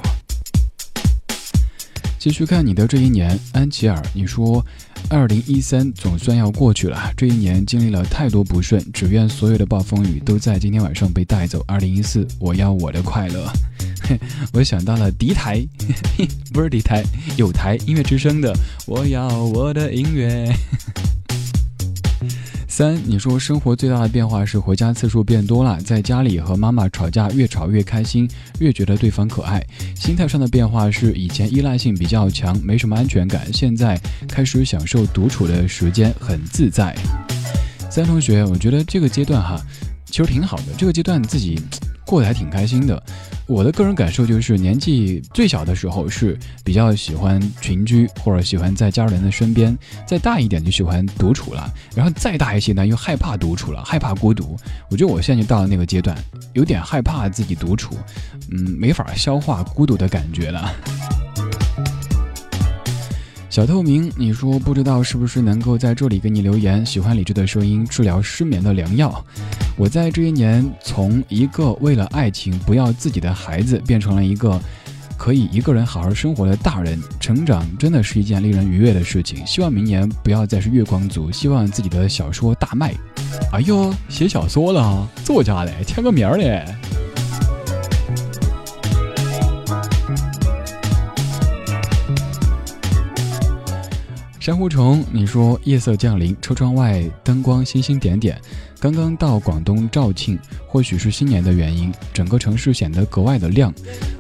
[2.25, 4.65] 继续看你的这一年，安琪尔，你说，
[5.11, 7.13] 二零一三总算要过去了。
[7.15, 11.63] 这一年经历了太多不顺，只愿所有的暴风雨都在今天晚上被带走。
[11.69, 13.47] 二零一四，我要我的快乐。
[14.55, 15.63] 我想到了敌台，
[16.51, 17.05] 不是敌台，
[17.37, 18.57] 有台音乐之声的，
[18.87, 20.51] 我要我的音乐。
[22.77, 29.65] 三，你说生活最大的变化是回家次数变多了，在家里和妈妈吵架，越吵越开心，越觉得对方可爱。
[29.95, 33.97] 心态上的变化是以前依赖性比较强，没什么安全感，现在
[34.27, 36.93] 开始享受独处的时间，很自在。
[37.89, 39.65] 三同学，我觉得这个阶段哈，
[40.15, 41.61] 其实挺好的，这个阶段自己
[42.07, 43.03] 过得还挺开心的。
[43.49, 49.75] 我的个人感受就是，年纪最小的时候是比较喜欢群居，或者喜欢在家人的身边；
[50.07, 54.57] 再大一点就喜欢独处了，然后再大一些呢又害怕独处了，害怕孤独。
[54.89, 56.17] 我觉得我现在就到了那个阶段，
[56.53, 57.97] 有点害怕自己独处，
[58.53, 60.73] 嗯，没法消化孤独的感觉了。
[63.55, 66.85] 小透明，你说不知道是不是能够在这里给你留言？
[66.85, 69.25] 喜欢理智的声音，治疗失眠的良药。
[69.77, 74.61] 我在这一年，从一个为了爱情不要自己的孩子，变成了一个
[75.17, 77.01] 可以一个人好好生活的大人。
[77.21, 79.47] 成长真的是一件令人愉悦的事情。
[79.47, 82.93] 希望明年不要再是月光族，希望自己的小说大卖。
[83.53, 86.65] 哎呦，写小说了，作家嘞，签个名儿嘞。
[94.45, 98.39] 珊瑚虫，你说夜色降临，车窗外灯光星星点点。
[98.79, 103.73] 刚刚到广东肇庆，或许是新年的原因，整个城市显得格外的亮，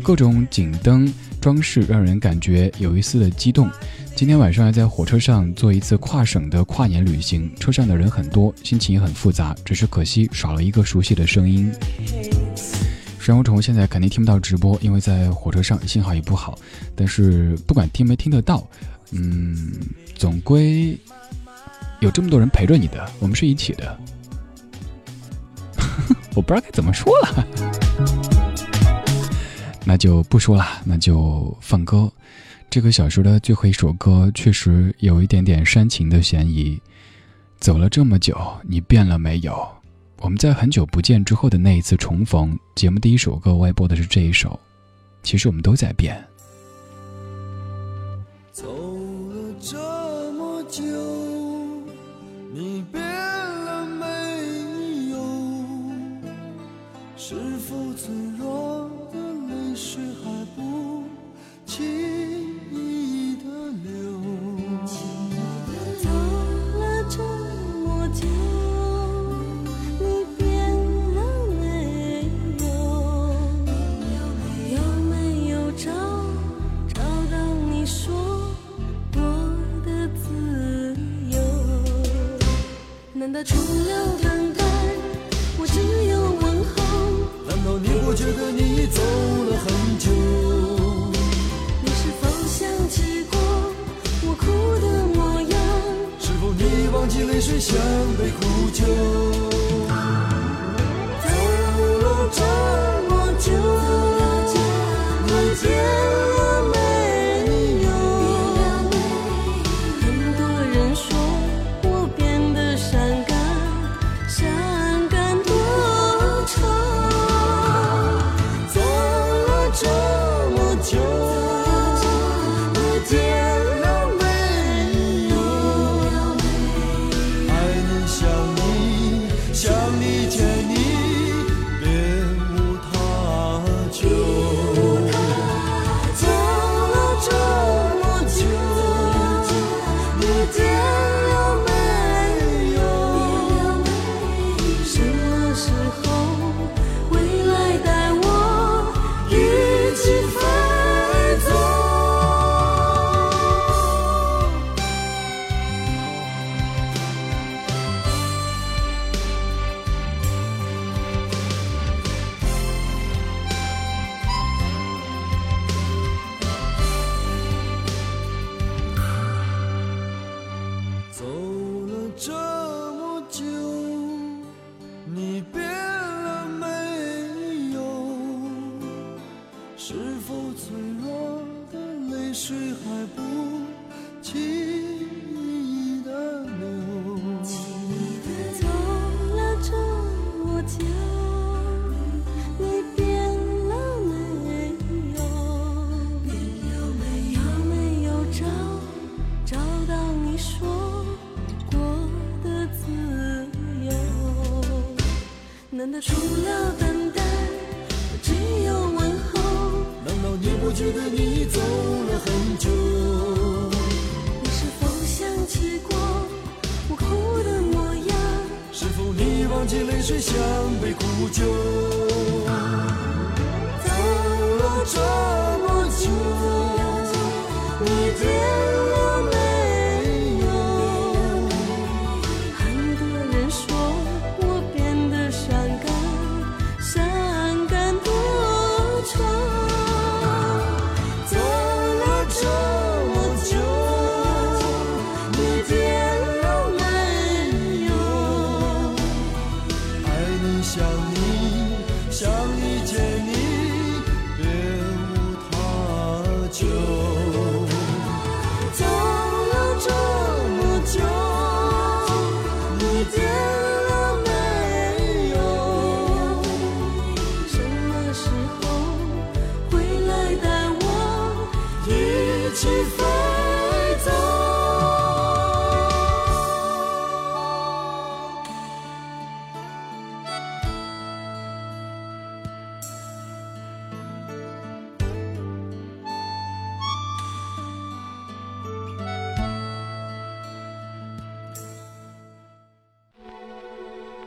[0.03, 1.13] 各种景灯
[1.43, 3.69] 装饰让人感觉有一丝的激动。
[4.17, 11.71] 今天晚上要在火车上做一次跨省的跨年旅行，车上的人很多，心情也很复杂，只是可惜少了一个熟悉的声音。
[13.19, 16.59] 珊瑚虫现在肯定听不到直播，因为在火车上信号也不好。
[16.95, 18.67] 但是不管听没听得到，
[19.15, 19.73] 嗯。
[20.17, 20.99] 总归
[22.01, 23.99] 有这么多人陪着你的，我们是一起的。
[26.35, 27.47] 我不知道该怎么说了，
[29.85, 32.11] 那就不说了，那就放歌。
[32.71, 36.81] 这个小说的最后一首歌确实有一点点煽情的嫌疑。
[37.59, 39.67] 走了这么久，你变了没有？
[40.21, 44.59] 我们在很久不见之后的那一次重逢，节目第一首歌我也播的是这一首。
[45.23, 46.25] 其实我们都在变。
[83.43, 84.63] 除了等待，
[85.59, 86.75] 我只有问候。
[87.49, 89.67] 难道你不觉得你走了很
[89.99, 90.11] 久？
[91.83, 93.35] 你是否想起过
[94.23, 94.45] 我哭
[94.81, 95.53] 的模样？
[96.21, 97.77] 是否你忘记泪水像
[98.17, 99.54] 杯苦酒？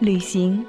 [0.08, 0.66] 旅行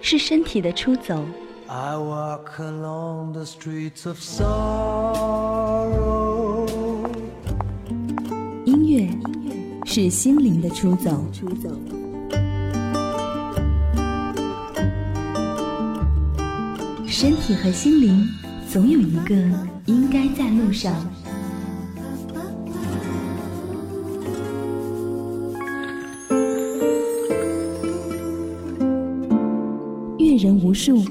[0.00, 1.20] 是身体的出走。
[1.66, 5.88] I walk along the streets of sorrow
[8.64, 9.08] 音乐
[9.84, 11.24] 是心灵的出走。
[17.04, 18.28] 身体和心灵
[18.70, 19.34] 总有一个
[19.86, 20.94] 应该在路上。
[30.76, 31.02] 树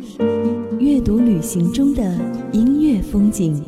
[0.79, 2.03] 阅读旅行中的
[2.51, 3.65] 音乐风景。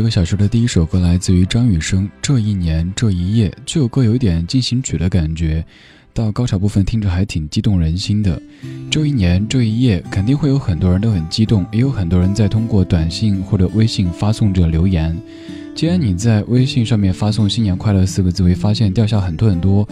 [0.00, 3.50] 这个小时的第一首歌来自于张雨生，《这一年这一夜》。
[3.66, 5.62] 这首歌有点进行曲的感觉，
[6.14, 8.40] 到高潮部分听着还挺激动人心的。
[8.90, 15.14] 这一年这一夜，肯定会有很多人都很激动，也有很多人在通过短信或者微信发送着留言。
[15.74, 19.86] 既然你在微信上面发送“新年快乐”四个字，会发现掉下很多很多，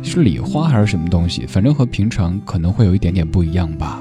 [0.00, 1.44] 是礼花还是什么东西？
[1.44, 4.00] 反正和平常可能会有一点点不一样吧。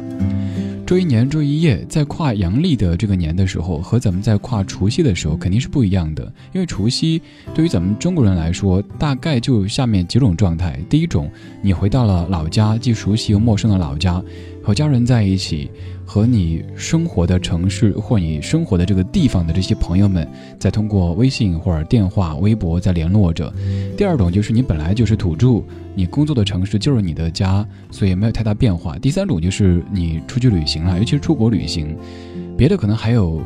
[0.90, 6.24] 这一年这一夜，在跨阳历的这个年的时候，和咱们在跨除夕的时候肯定是不一样的。
[6.52, 7.22] 因为除夕
[7.54, 11.30] 对于咱们中国人来说，大概就下面几种状态：第一种，
[11.62, 14.20] 你回到了老家，既熟悉又陌生的老家，
[14.70, 15.68] 和家人在一起，
[16.06, 20.28] 和你生活的城市或你生活的这个地方的这些朋友们，
[20.60, 23.52] 在通过微信或者电话、微博在联络着。
[23.98, 25.64] 第二种就是你本来就是土著。
[25.96, 28.96] 你工作的城市就是你的家，所以没有太大变化。
[29.00, 31.98] 第三种就是你出去旅行了，尤其是出国旅行，
[32.56, 33.42] 别的可能还有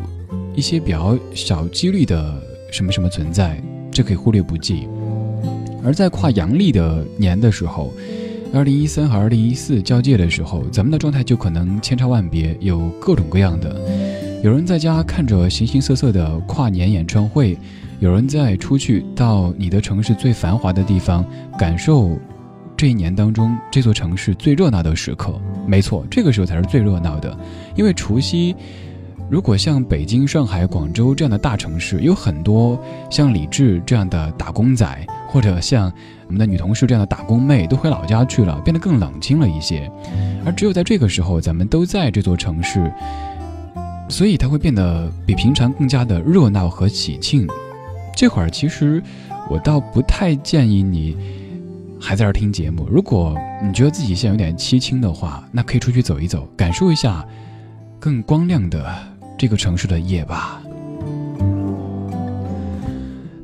[0.53, 2.37] 一些比较小几率的
[2.69, 4.89] 什么什么存在，这可以忽略不计。
[5.85, 7.93] 而在跨阳历的年的时候，
[8.53, 13.81] 二零一三和二零一四交界的时候，咱们的状态就可能千差万别，有各种各样的。
[14.43, 17.57] 有人在家看着形形色色的跨年演唱会，
[17.99, 21.25] 有人在出去到你的城市最繁华的地方
[21.57, 22.15] 感受。
[22.77, 25.33] 这一年当中，这座城市最热闹的时刻，
[25.65, 27.35] 没错，这个时候才是最热闹的。
[27.75, 28.55] 因为除夕，
[29.33, 32.79] 如果像北京、上海、广州这样的大城市，有很多
[33.09, 35.91] 像李志这样的打工仔，或者像
[36.27, 39.91] 我们的女同事这样的打工妹，都回老家去了，变得更冷清了一些。
[40.45, 42.93] 而只有在这个时候，咱们都在这座城市，
[44.07, 47.47] 所以它会变得比平常更加的热闹和喜庆。
[48.15, 49.01] 这会儿，其实
[49.49, 51.17] 我倒不太建议你。
[51.99, 57.25] 还在这听节目，如果你觉得自己现在有点凄清的话，那可以出去走一走，感受一下
[57.97, 58.95] 更光亮的
[59.37, 60.61] 这个城市的夜吧。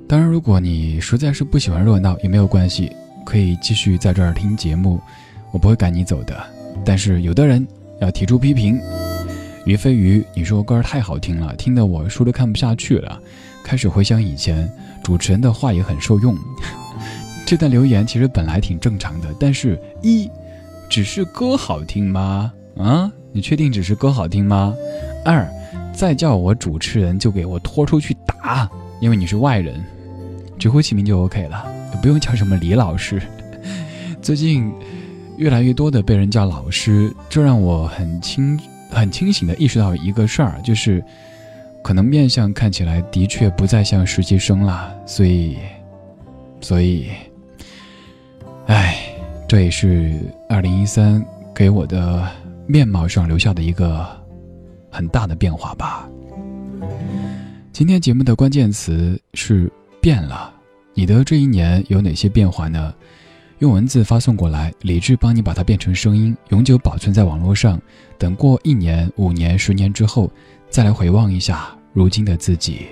[0.08, 2.92] 当然，如果你实在是不喜欢热闹，也没有关系，
[3.26, 5.00] 可以继续在这儿听节目，
[5.52, 6.36] 我不会赶你走的。
[6.84, 7.68] 但是有的人
[8.02, 8.80] 要提出批评，
[9.66, 13.20] 于飞鱼，你说歌太好听了，听得我书都看不下去了，
[13.64, 14.68] 开始回想以前
[15.04, 16.36] 主持人的话也很受用。
[17.46, 20.28] 这段留言其实本来挺正常的，但是一，
[20.90, 22.52] 只是歌好听吗？
[22.78, 24.74] 啊，你确定只是歌好听吗？
[25.24, 25.48] 二，
[26.00, 28.70] 再叫我主持人就给我拖出去打，
[29.02, 29.84] 因为你是外人，
[30.58, 31.68] 直呼其名就 OK 了，
[32.02, 33.22] 不用叫什么李老师。
[34.24, 34.72] 最近
[35.36, 38.58] 越来越多的被人叫老师，这让我很清
[38.90, 41.04] 很清醒的意识到一个事儿，就是
[41.84, 45.58] 可能面相看起来的确不再像实习生了，所以，
[46.62, 47.10] 所以。
[48.68, 48.96] 唉，
[49.50, 51.22] 这也是二零一三
[51.54, 52.26] 给我的
[52.68, 54.08] 面貌上留下的一个
[54.90, 56.10] 很大的变化吧。
[57.72, 59.72] 今天节目的关键词是
[60.02, 60.54] 变了，
[60.94, 62.94] 你的这一年有哪些变化呢？
[63.60, 67.82] 用文字发送过来，理智帮你把它变成声音，永久保存在网络上。
[68.18, 70.32] 等过一年、五年、十年之后，
[70.70, 72.88] 再来回望一下如今的自己。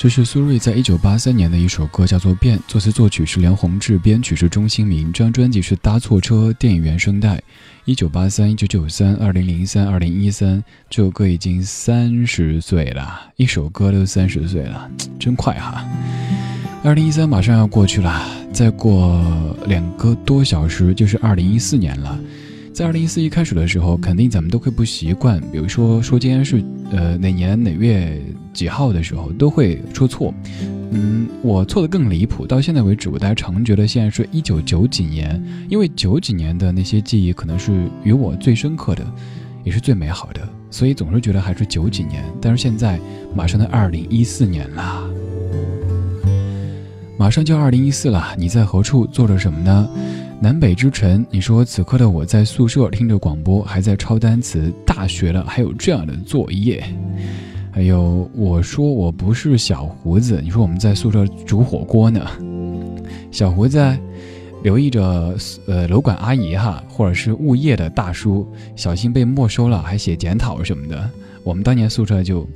[0.00, 5.12] 这是苏芮在一九八三年的一首歌，叫做《变》，作词作曲是梁宏志，编曲是钟兴民。
[5.12, 7.38] 这张专辑是搭错车电影原声带。
[7.84, 15.84] 一九八三、一九九三、二零零三、二零一三，这首歌已经三十岁了，一首歌都三十岁了，真快哈！
[16.82, 22.18] 二零一三马上要过去了，再过两个多小时就是二零一四年了。
[22.80, 28.18] 在二零一四一开始的时候，肯定咱们都会不习惯，比如说说今天是呃哪年哪月
[28.54, 30.32] 几号的时候，都会说错。
[30.90, 39.04] 嗯，我错的更离谱，到现在为止，我大家常觉得现在是一九九几年，因为九几年的那些记忆可能是与我最深刻的，
[39.62, 40.40] 也是最美好的，
[40.70, 42.24] 所以总是觉得还是九几年。
[42.40, 42.98] 但是现在
[43.34, 45.02] 马上到二零一四年啦，
[47.18, 49.86] 马上就二零一四了，你在何处做着什么呢？
[50.42, 54.72] 南北之城，你说此刻的我在宿舍听着广播，还在抄单词。
[54.86, 56.82] 大学了还有这样的作业，
[57.70, 62.26] 还有我说我不是小胡子，你说我们在宿舍煮火锅呢。
[63.30, 63.94] 小胡子，
[64.62, 65.36] 留意着
[65.66, 71.10] 呃楼管阿姨哈，或者是物业的大叔，小心被没收了，还写检讨什么的。
[71.44, 72.48] 我们当年宿舍就。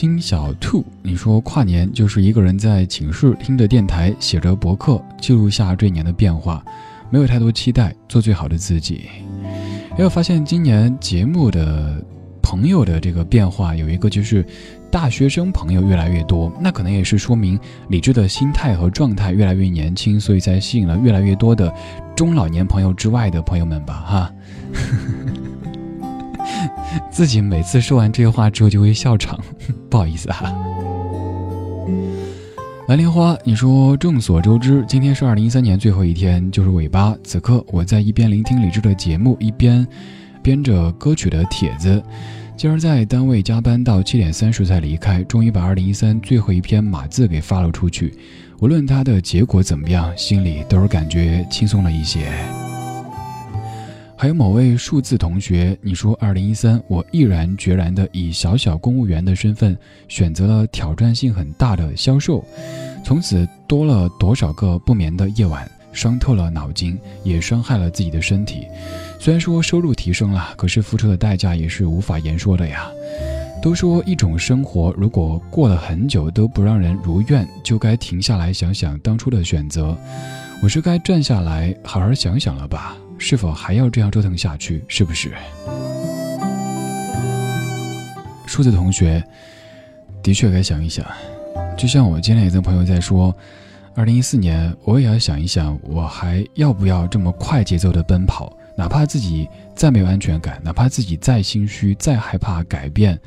[0.00, 6.64] 金小兔，你说跨年就是一个人在寝室听着电台，写着博客，记录下这一年的变化，
[7.10, 9.08] 没有太多期待，做最好的自己。
[9.96, 12.00] 也有发现今年节目的
[12.40, 14.46] 朋友的这个变化，有一个就是
[14.88, 17.58] 大学生朋友越来越多，那可能也是说明
[17.88, 21.74] 李志的心态和状态越来越年轻，所以才吸引了越来越多的
[22.14, 24.32] 中老年朋友之外的朋友们吧，哈。
[27.10, 29.38] 自己每次说完这些话之后就会笑场，
[29.90, 30.52] 不好意思哈、
[32.88, 37.14] 蓝莲花，你说众所周知，今天是二零一三年最后一天，就是尾巴。
[37.22, 39.86] 此刻我在一边聆听李志的节目，一边
[40.42, 42.02] 编着歌曲的帖子。
[42.56, 48.14] 今儿在单位加班到七点三十才离开，终于把二零一三最后一篇码字给发了出去。
[48.60, 52.32] 无论它的结果怎么样，心里都是感觉轻松了一些。
[54.20, 59.78] 还有某位数字同学，你说二零一三，我毅然决然地以小小公务员的身份
[60.08, 62.44] 选择了挑战性很大的销售，
[63.04, 68.66] 从此多了多少个不眠的夜晚，伤透了脑筋，也伤害了自己的身体。
[69.20, 72.90] 虽然说收入提升了，可是付出的代价也是无法言说的呀。
[73.62, 79.96] 都说一种生活，如果过了很久都不让人如愿，就该停下来想想当初的选择。
[80.60, 82.96] 我是该站下来好好想想了吧？
[83.18, 84.84] 是否还要这样折腾下去？
[84.88, 85.32] 是不是？
[88.46, 89.22] 数字同学，
[90.22, 91.04] 的确该想一想。
[91.76, 93.36] 就像我今天也跟朋友在说，
[93.94, 98.56] 二零一四年我也要想一想，我还要不要这么快节奏的奔跑？
[98.76, 103.18] 哪怕自己再没有安全感，哪怕自己再心虚、再害怕改变，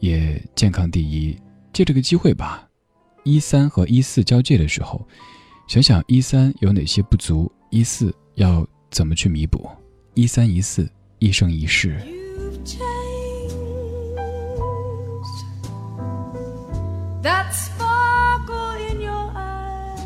[0.00, 1.38] 也健康第一。
[1.72, 2.68] 借这个机会吧，
[3.22, 5.06] 一三和一四交界的时候，
[5.68, 9.68] 想想一三有哪些不足，一四要怎么去弥补？
[10.12, 10.86] 一三一四，
[11.18, 11.98] 一生一世。
[17.22, 19.96] that's for gold in your eyes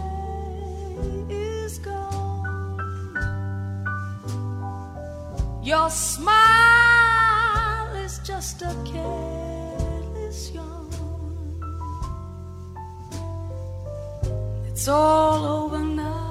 [5.65, 6.37] your smile
[8.05, 10.87] is just a careless yawn.
[14.69, 16.26] It's all over now.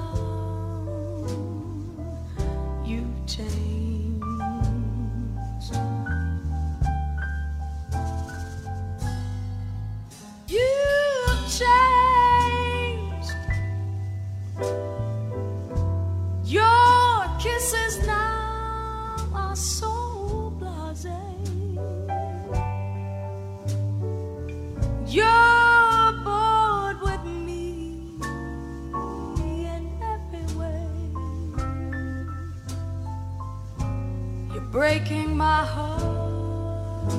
[34.76, 37.10] Breaking my heart.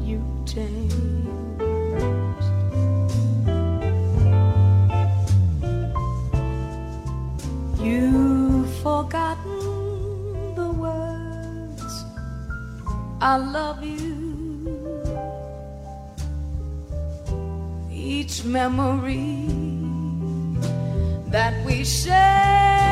[0.00, 0.96] You changed.
[7.78, 11.94] You've forgotten the words.
[13.20, 14.16] I love you.
[17.92, 19.52] Each memory
[21.28, 22.91] that we share,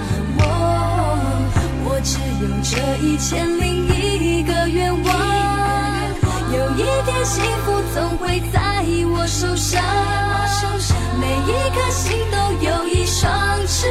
[2.41, 5.15] 有这一千零一个愿望，
[6.51, 9.79] 有一天幸福总会在我手上，
[11.19, 13.31] 每一颗心都有一双
[13.67, 13.85] 翅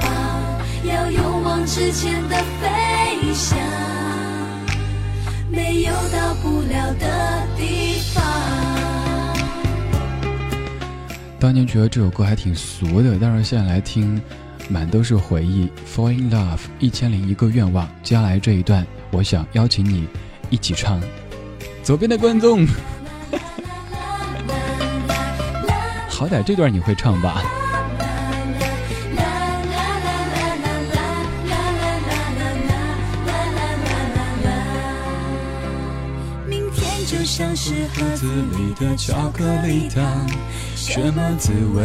[0.00, 0.10] 膀，
[0.82, 3.56] 要勇往直前的飞翔，
[5.48, 8.24] 没有到不了的地方。
[11.38, 14.20] 当年觉得这首歌还挺俗的，但是现在来听，
[14.68, 15.70] 满都是回忆。
[15.94, 17.88] Fall in love，一千零一个愿望。
[18.02, 20.06] 接下来这一段，我想邀请你
[20.50, 21.00] 一起唱。
[21.82, 22.66] 左边的观众，
[26.08, 27.42] 好歹这段你会唱吧？
[36.46, 40.04] 明天就像是盒子里的巧克力糖，
[40.76, 41.84] 什么滋味？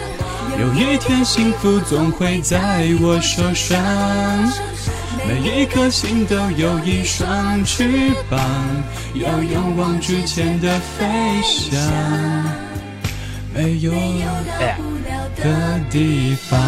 [0.61, 3.81] 有一天幸福总会在我手上。
[5.27, 8.39] 每一颗心都有一双翅膀，
[9.15, 11.81] 要勇往直前的飞翔，
[13.55, 13.97] 没有到
[14.77, 16.59] 不了的地方。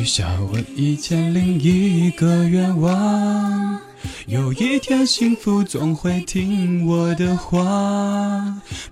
[0.00, 3.78] 许下我一千零一个愿望。
[4.26, 7.60] 有一天幸福总会听我的话，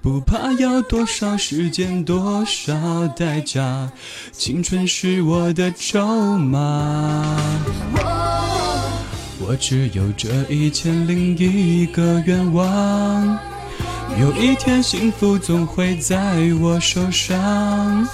[0.02, 3.90] 不怕要多少时间，多少代价，
[4.32, 7.38] 青春是我的筹码。
[9.40, 13.38] 我只有这一千零一个愿望，
[14.20, 18.06] 有一天幸福总会在我手上，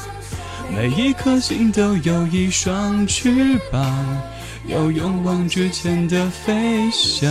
[0.71, 4.23] 每一颗心都有一双翅膀。
[4.67, 7.31] 要勇往直前的飞翔，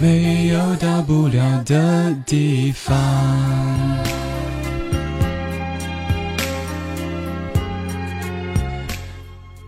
[0.00, 2.96] 没有到不了的地方。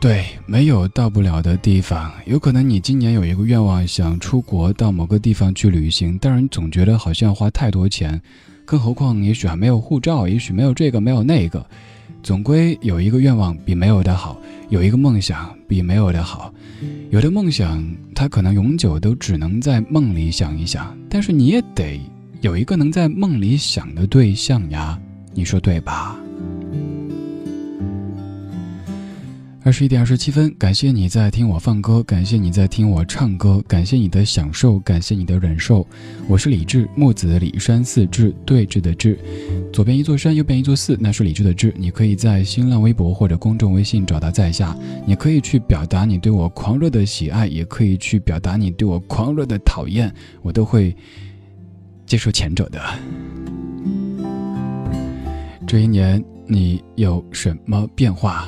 [0.00, 2.12] 对，没有到不了的地方。
[2.24, 8.20] 有可能你今年有一个愿望，想出国到某个地方去旅行，但是你总觉得好像要花太多钱，
[8.64, 11.64] 更何况也许还没有护照，也许没有这个没有那个。
[12.22, 16.52] 总归有一个愿望比没有的好，有一个梦想比没有的好。
[17.10, 17.84] 有的梦想，
[18.14, 22.00] 它可能永久都只能在梦里想一想，但是你也得
[22.40, 24.98] 有一个能在梦里想的对象呀，
[25.34, 26.18] 你说对吧？
[29.64, 35.86] 二十一点二十七分，感谢你在听我放歌，感谢你在听我唱歌，感谢你的享受，感谢你的忍受。
[36.28, 39.18] 我是李志，木子李山寺志对峙的志，
[39.72, 41.72] 左边一座山，右边一座寺，那是李志的志。
[41.78, 44.76] 你可以在新浪微博或者公众微信找到在下，
[45.06, 50.94] 你可以去表达你对我狂热的喜爱，也可以去表达你对我狂热的讨厌，我都会
[52.04, 52.78] 接受前者的。
[55.66, 58.46] 这一年你有什么变化？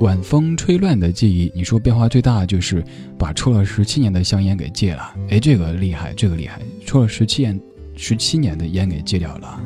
[0.00, 2.82] 晚风吹乱的记忆，你说变化最大就是
[3.18, 5.14] 把抽了十七年的香烟给戒了。
[5.28, 7.60] 哎，这个厉害，这个厉害，抽了十七年
[7.96, 9.60] 十七年的烟给戒掉了。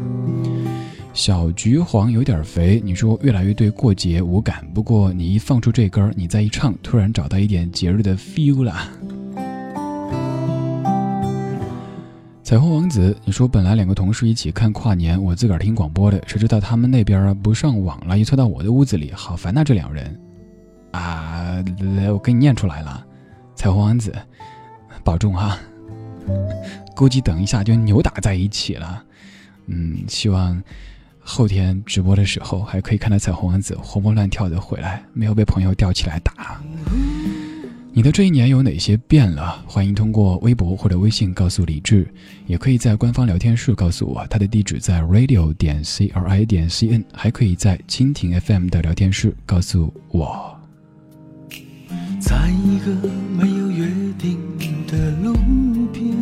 [1.13, 4.67] 小橘黄有点肥，你说越来越对过节无感。
[4.75, 8.75] 不过你一放出这歌，你再一唱，突然找到一点节日的 feel 了。
[12.43, 19.63] 彩虹王子，你说本来两个同事一起看跨年，我自个儿听广播的，谁知道他们那边不上网了，一凑到我的屋子里，好烦呐！
[19.63, 20.19] 这两人。
[20.95, 21.65] 啊，
[21.97, 23.05] 来，我给你念出来了，
[23.57, 24.15] 彩虹王子，
[25.03, 25.59] 保重哈。
[26.95, 29.03] 估计等一下就扭打在一起了。
[29.67, 30.63] 嗯，希望
[31.19, 36.63] 后天直播的时候还可以看到彩虹王子活蹦乱跳的回来，没有被朋友吊起来打。
[37.93, 39.63] 你的这一年有哪些变了？
[39.67, 42.09] 欢迎通过微博或者微信告诉李志，
[42.47, 50.54] 也可以在官方聊天室告诉我，他的地址在 radio 点 c r i 点 c n，还可以在蜻蜓 FM 的聊天室告诉我。
[52.25, 52.91] 在一个
[53.37, 53.87] 没有约
[54.19, 54.39] 定
[54.87, 55.35] 的路
[55.93, 56.17] 边，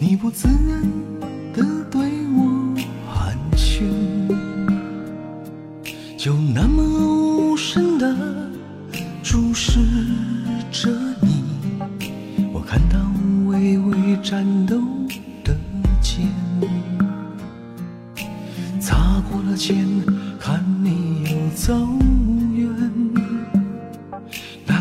[0.00, 0.82] 你不自然
[1.52, 2.74] 的对我
[3.08, 3.84] 寒暄，
[6.18, 8.16] 就那么无声的
[9.22, 9.78] 注视
[10.72, 10.90] 着
[11.22, 11.44] 你。
[12.52, 12.98] 我看到
[13.48, 14.76] 微微颤抖
[15.44, 15.56] 的
[16.02, 16.26] 肩，
[18.80, 19.86] 擦过了肩，
[20.40, 21.76] 看你又走。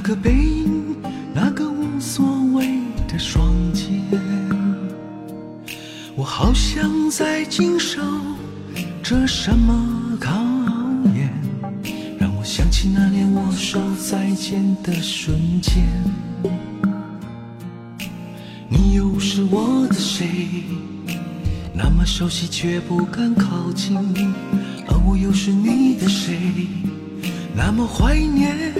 [0.05, 0.95] 个背影，
[1.33, 2.23] 那个无所
[2.53, 2.77] 谓
[3.07, 4.03] 的双肩，
[6.15, 7.99] 我好像在经受
[9.01, 10.31] 着什么考
[11.15, 11.33] 验，
[12.19, 15.83] 让我想起那年握手再见的瞬间。
[18.69, 20.65] 你又是我的谁？
[21.73, 23.97] 那么熟悉却不敢靠近，
[24.87, 26.37] 而我又是你的谁？
[27.55, 28.71] 那么怀念。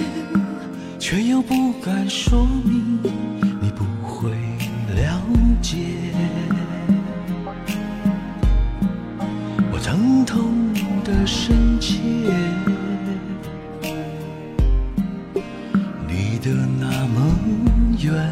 [1.08, 3.00] 却又不敢说明，
[3.62, 4.32] 你不会
[4.96, 5.22] 了
[5.62, 5.78] 解。
[9.72, 10.52] 我疼痛
[11.04, 12.00] 的深切，
[16.08, 16.50] 离得
[16.80, 17.38] 那么
[18.02, 18.28] 远，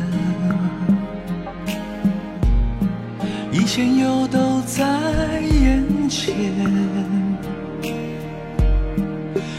[3.51, 4.83] 以前又都在
[5.41, 6.33] 眼前，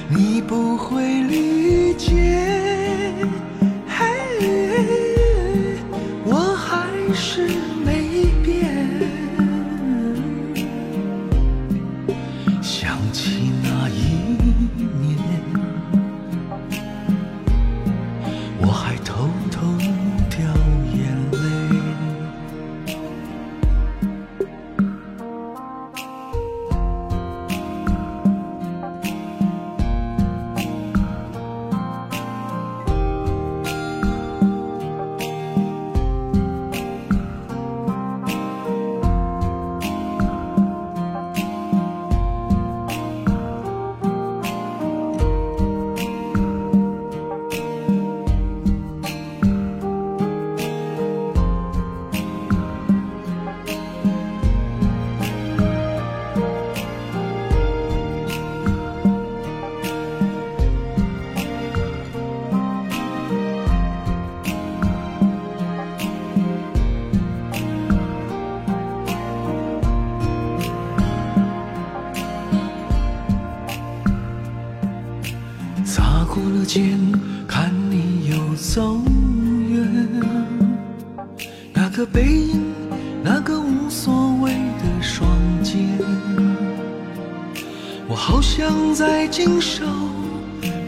[0.08, 2.43] 你不会理解。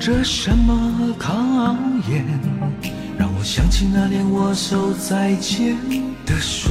[0.06, 1.34] 着什么考
[2.08, 2.24] 验，
[3.18, 5.76] 让我想起那年握手再见
[6.24, 6.65] 的瞬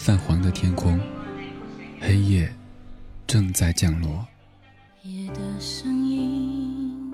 [0.00, 0.98] 泛黄的天空，
[2.00, 2.50] 黑夜
[3.26, 4.26] 正在降落。
[5.02, 7.12] 夜的声音，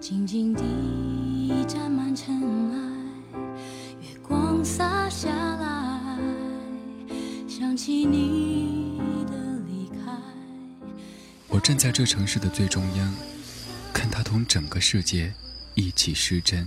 [0.00, 2.34] 静静地沾满尘
[2.72, 3.38] 埃，
[4.00, 6.18] 月光洒下来，
[7.48, 8.98] 想起你
[9.28, 9.36] 的
[9.68, 10.10] 离开。
[11.46, 13.14] 我站在这城市的最中央，
[13.92, 15.32] 看它同整个世界
[15.74, 16.66] 一起失真。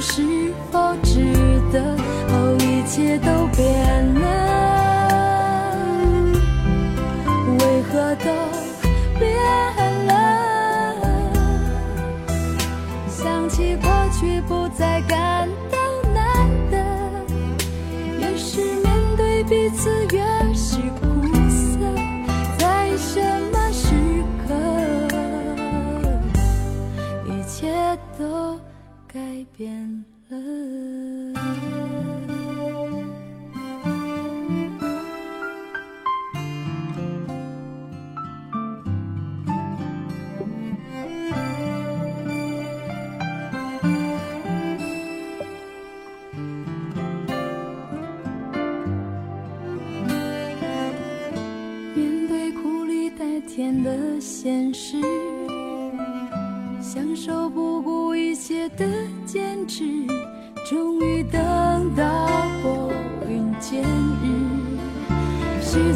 [0.00, 0.22] 是
[0.70, 1.96] 否值得。
[2.28, 4.20] 哦，一切都变了，
[7.58, 8.30] 为何都
[9.18, 9.30] 变
[10.06, 10.10] 了？
[13.08, 13.88] 想起过
[14.18, 15.48] 去不再感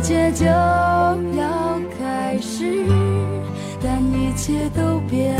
[0.06, 2.86] 切就要开始，
[3.82, 5.35] 但一切都变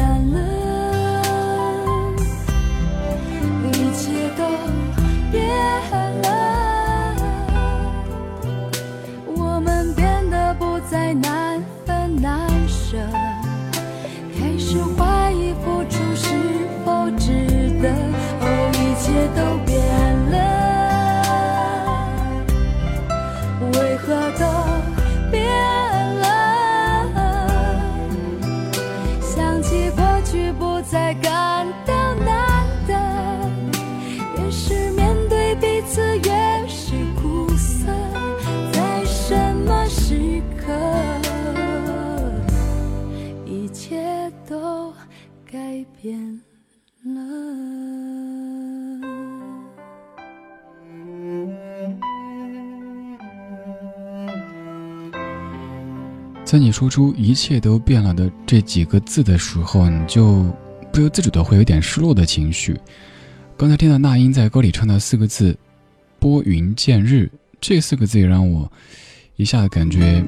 [56.57, 60.43] 在你说出“一切都变了”的这几个字的时候，你就
[60.91, 62.75] 不由自主的会有点失落的情绪。
[63.59, 65.55] 刚才听到那英在歌里唱的四个字
[66.19, 67.31] “拨云见日”，
[67.61, 68.73] 这四个字也让我
[69.37, 70.25] 一下子感觉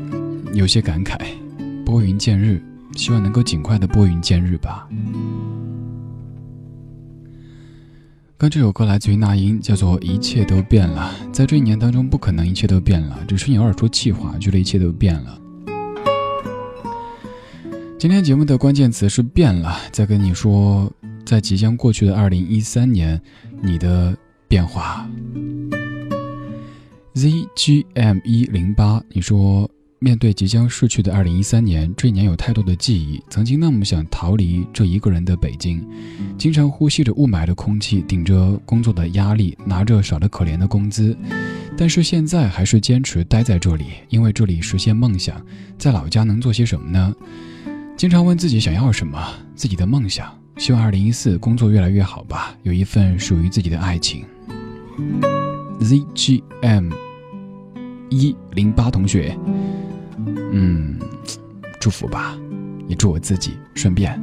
[0.52, 1.16] 有些感慨。
[1.82, 2.62] 拨云见日，
[2.94, 4.86] 希望能够尽快的拨云见日吧。
[8.36, 11.10] 刚这首歌来自于那英，叫做《一切都变了》。
[11.32, 15.40] 在这一年当中，不可能一切都变了，只是你偶尔说气话，觉得一切都变了。
[17.98, 20.88] 今天节目的关键词是变了，再跟你说，
[21.26, 23.20] 在即将过去的二零一三年，
[23.60, 24.16] 你的
[24.46, 25.04] 变化。
[27.16, 29.68] ZGM 一零八，你说
[29.98, 35.84] 面对即将逝去的二零一三年，这一年有太多的记忆，曾经那么想逃离这一个人的北京，
[36.38, 41.18] 经常呼吸着雾霾的空气，顶着工作的压力，拿着少得可怜的工资，
[41.76, 45.44] 但是现在还是坚持待在这里，因为这里实现梦想。
[45.76, 47.12] 在老家能做些什么呢？
[47.98, 49.20] 经常问自己想要什么，
[49.56, 50.32] 自己的梦想。
[50.56, 54.24] 希望二零一四工作越来越好吧，有一份属于自己的爱情。
[55.80, 56.92] ZGM
[58.08, 59.36] 一零八同学，
[60.52, 60.96] 嗯，
[61.80, 62.38] 祝福吧，
[62.86, 64.16] 也祝我自己顺便。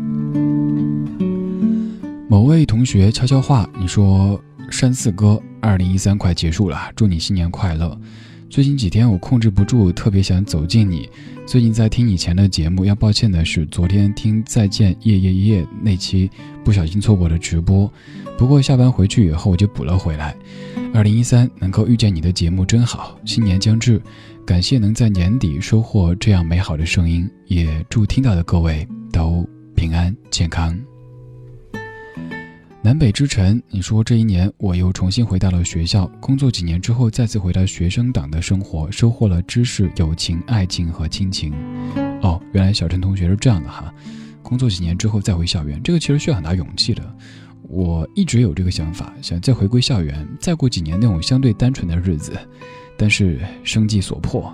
[2.29, 4.41] 某位同学悄悄话，你说
[4.71, 7.99] 山四哥，二零一三快结束了，祝你新年快乐。
[8.55, 11.09] 最近几天我控制不住，特别想走近你。
[11.45, 16.31] 最近在听以前的节目，要抱歉的是，昨天听《再见夜夜夜》那期
[16.63, 17.91] 不小心错过了直播。
[18.37, 20.33] 不过下班回去以后我就补了回来。
[20.93, 24.01] 二零一三能够遇见你的节目真好，新年将至，
[24.45, 29.45] 感谢能在年底收获这样美好的声音，也祝听到的各位都
[29.75, 30.73] 平安健康。
[32.85, 41.51] 南北之城，你说这一年我又重新回到了学校，工作几年之后再次回到学生党的生活，收获了知识、友情、爱情和亲情。
[42.21, 43.91] 哦，原来小陈同学是这样的哈，
[44.43, 47.01] 工作几年之后再回校园，这个其实需要很大勇气的。
[47.63, 52.33] 我一直有这个想法，想再回归校园，再过几年那种相对单纯的日子，
[52.95, 54.53] 但是生计所迫，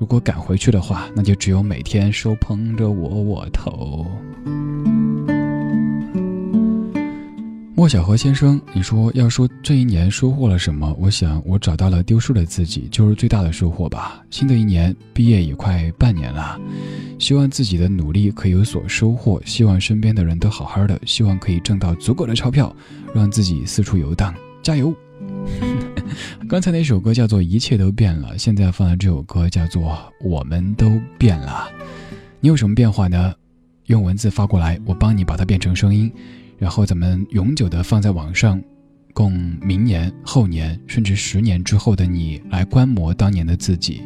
[0.00, 4.04] 如果赶回去的话，那就只有每天手捧着窝窝头。
[7.78, 10.92] 莫小河先生，你说要说这一年收获了什么？
[10.98, 14.20] 我想我找到了丢失的自己，就是最大的收获吧。
[14.30, 16.60] 新的一年毕业也快半年了，
[17.20, 22.74] 希望自己的努力可以有所收获，希望身边的人都好好的，希望可以挣到足够的钞票，
[23.14, 24.34] 让自己四处游荡。
[24.60, 24.92] 加油！
[26.50, 29.82] 刚才那首歌叫做《一切都变了》，现在放的这首歌叫做
[30.20, 31.68] 《我们都变了》。
[32.40, 33.32] 你有什么变化呢？
[33.86, 36.12] 用文字发过来，我帮你把它变成声音。
[36.58, 38.60] 然后咱们永久的放在网上，
[39.14, 39.32] 供
[39.62, 44.02] 明年、后年甚至十年之后的你来观摩当年的自己。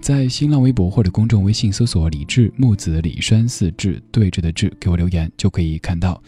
[0.00, 6.22] 在新浪微博或者公众微信搜索“李志木子李山四志对着的志”，给我留言就可以看到。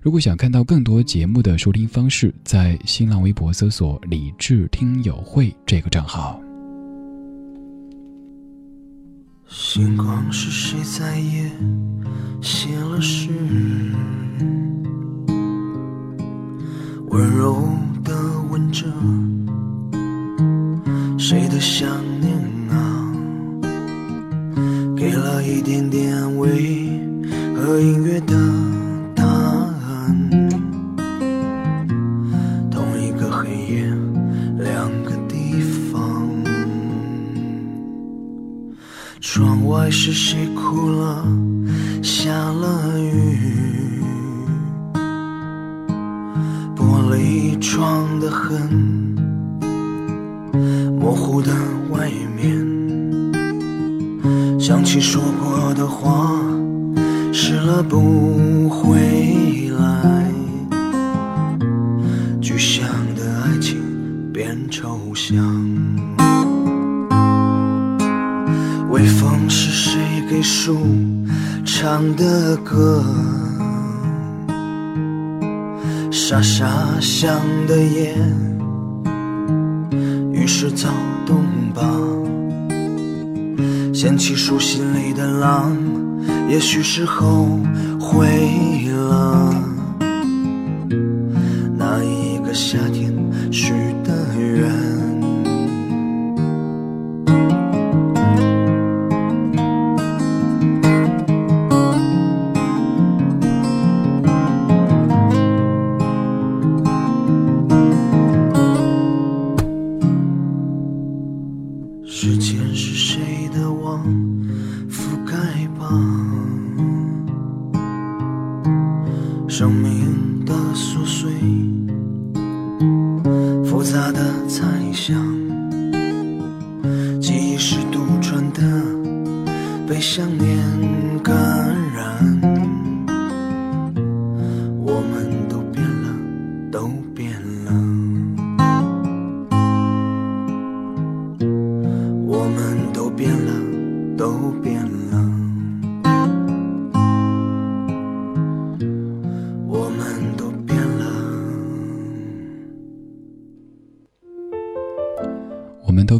[0.00, 6.40] 如果想看到更多节目的收听方式，在新浪微博搜索“李志听友会”这个账号。
[9.48, 11.50] 星光是谁在夜
[12.40, 13.28] 写了诗？
[17.16, 17.66] 温柔
[18.04, 18.12] 的
[18.50, 18.84] 吻着
[21.16, 21.88] 谁的想
[22.20, 22.30] 念
[22.68, 23.10] 啊？
[24.94, 27.00] 给了一点点安慰
[27.56, 28.36] 和音乐的
[29.14, 30.30] 答案。
[32.70, 33.86] 同一个黑夜，
[34.58, 36.28] 两个地方。
[39.22, 41.26] 窗外是谁哭了？
[42.02, 43.55] 下了雨。
[47.16, 48.60] 伪装的很，
[51.00, 51.50] 模糊的
[51.88, 52.54] 外面，
[54.60, 56.38] 想起说过的话，
[57.32, 60.30] 失了不回来，
[62.38, 63.78] 具象的爱情
[64.30, 65.42] 变抽象。
[68.90, 70.76] 微风是谁给树
[71.64, 73.02] 唱的歌？
[76.28, 76.66] 沙沙
[77.00, 78.12] 响的夜，
[80.32, 80.88] 于是躁
[81.24, 81.36] 动
[81.72, 81.88] 吧。
[83.94, 85.70] 掀起树心里的浪，
[86.48, 87.60] 也许是后
[88.00, 89.65] 悔了。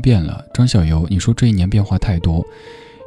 [0.06, 0.46] 变了。
[0.54, 2.46] 张小游，你说这一年变化太多，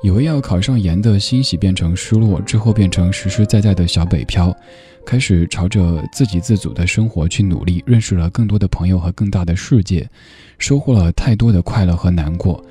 [0.04, 4.54] 以为要考上研的欣喜变成失落，之后变成实实在在的小北漂，
[5.06, 10.06] 开始朝着自给自足的生活去努力，认识了更多的朋友和更大的世界，
[10.58, 12.62] 收获了太多的快乐和难过，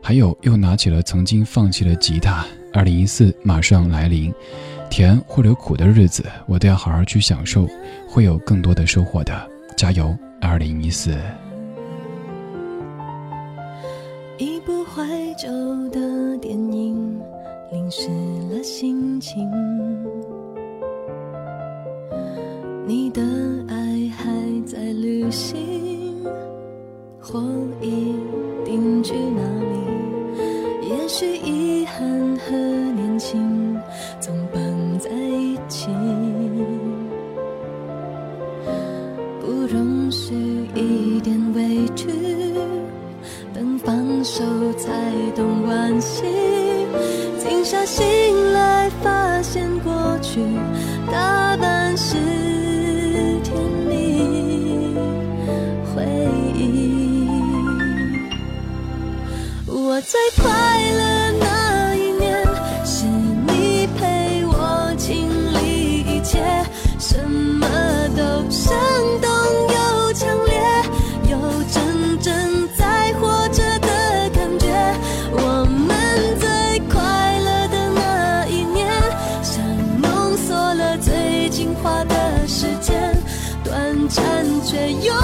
[0.00, 2.46] 还有又拿起了曾经放弃的吉他。
[2.72, 4.32] 二零一四马上来临，
[4.88, 7.68] 甜或者苦的日子，我都要好好去享受，
[8.08, 9.50] 会有更多的收获的。
[9.76, 11.18] 加油，二零一四！
[17.94, 18.08] 湿
[18.50, 19.46] 了心情。
[22.86, 23.20] 你的
[23.68, 24.32] 爱还
[24.64, 26.24] 在旅行，
[27.20, 27.38] 或
[27.82, 28.14] 已
[28.64, 30.88] 定居哪里？
[30.88, 32.08] 也许遗憾
[32.38, 33.78] 和年轻
[34.18, 35.90] 总绑在一起，
[39.38, 40.34] 不容许
[40.74, 42.08] 一点委屈。
[43.52, 43.94] 等放
[44.24, 44.42] 手
[44.78, 44.90] 才
[45.36, 46.24] 懂惋惜，
[47.42, 50.40] 静下心来发现过去
[51.10, 52.14] 大半是
[53.42, 53.54] 甜
[53.88, 54.94] 蜜
[55.92, 56.04] 回
[56.56, 57.26] 忆。
[59.66, 60.50] 我最快
[60.92, 61.01] 乐
[85.00, 85.21] 却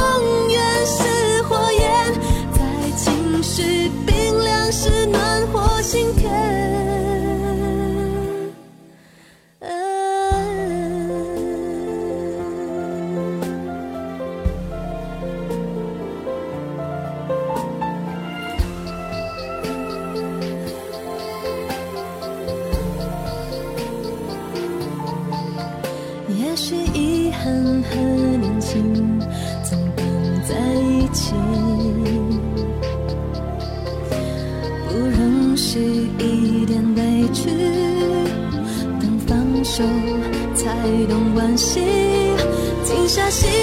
[41.58, 41.80] 惜。
[42.84, 43.57] 静下心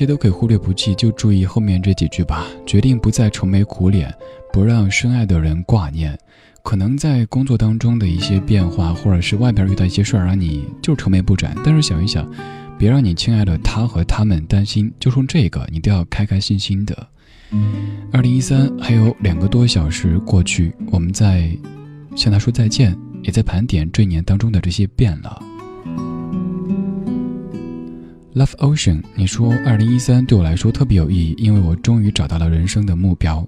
[0.00, 2.46] 这些都可以忽略不计，就注意后面这几句吧。
[2.64, 4.10] 决定不再愁眉苦脸，
[4.50, 6.18] 不让深爱的人挂念。
[6.62, 11.54] 可能在工作当中的一些变化，或者是外边遇到一些事儿，让你就愁眉不展。
[11.62, 12.26] 但是想一想，
[12.78, 17.06] 别让你亲爱的他和他们担心，就冲这个，你都要开开心心的。
[18.10, 21.54] 二零一三还有两个多小时过去，我们在
[22.16, 25.42] 向他说再见，也在盘点这一年当中的这些变了。
[28.34, 33.44] Love Ocean，你说二零一三对我来说特别有意义，因为我终于找到了人生的目标。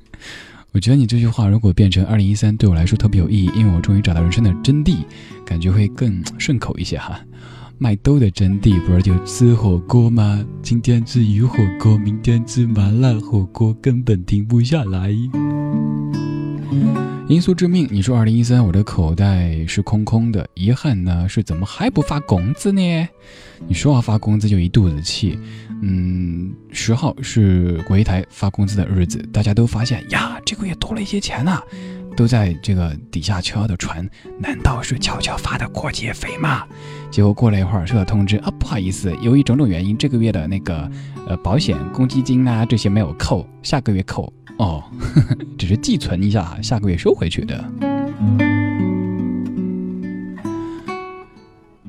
[0.72, 4.98] 我觉得你这句话如果变成二零一三对我来说特别有意义，因为我终于找到人生的真谛，
[5.42, 7.18] 感觉会更顺口一些哈。
[7.78, 10.44] 麦兜的真谛不是就吃火锅吗？
[10.60, 15.16] 今天吃鱼火锅，明天吃麻辣火锅，根本停不下来。
[17.30, 23.08] 因素致命，你说二零一三我的口袋是空空的，遗憾呢是怎么还不发工资呢？
[23.68, 25.38] 你说要发工资就一肚子气。
[25.80, 31.62] 嗯，十号是国一台发工资的日子，大家都发现呀，这个月多了一些钱呐，
[32.16, 34.04] 都在这个底下悄悄的传，
[34.40, 36.64] 难道是悄悄发的过节费吗？
[37.12, 40.90] 结果过了一会儿收到通知啊，不好意思，由于种种原因，这个月的那个
[41.26, 47.64] 呃保险、公积金啊这些没有扣，下个月扣哦，呵 呵只是寄存一下，下个月收回去的。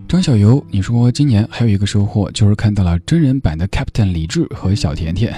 [0.08, 5.34] 张小游，你说今年还有一个收获，就是看到了真人版的 Captain 李志和小甜甜，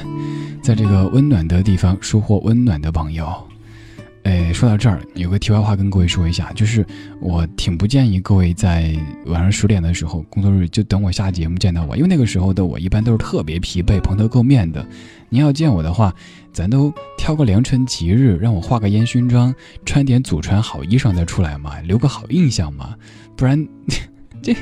[0.64, 3.32] 在这个温暖的地方收获温暖的朋友。
[4.24, 6.86] 哎，说到这儿，有个题外话跟各位说一下，就是
[7.20, 8.96] 我挺不建议各位在
[9.26, 14.86] 晚上十点的时候工作日就等我下节目见到我，因为那个时候的我一般都是特别疲惫、蓬头垢面的。
[15.30, 16.14] 您要见我的话，
[16.52, 19.54] 咱都挑个良辰吉日，让我化个烟熏妆，
[19.86, 22.96] 穿点祖传好衣裳再出来嘛，留个好印象嘛，
[23.36, 23.68] 不然。
[24.42, 24.54] 这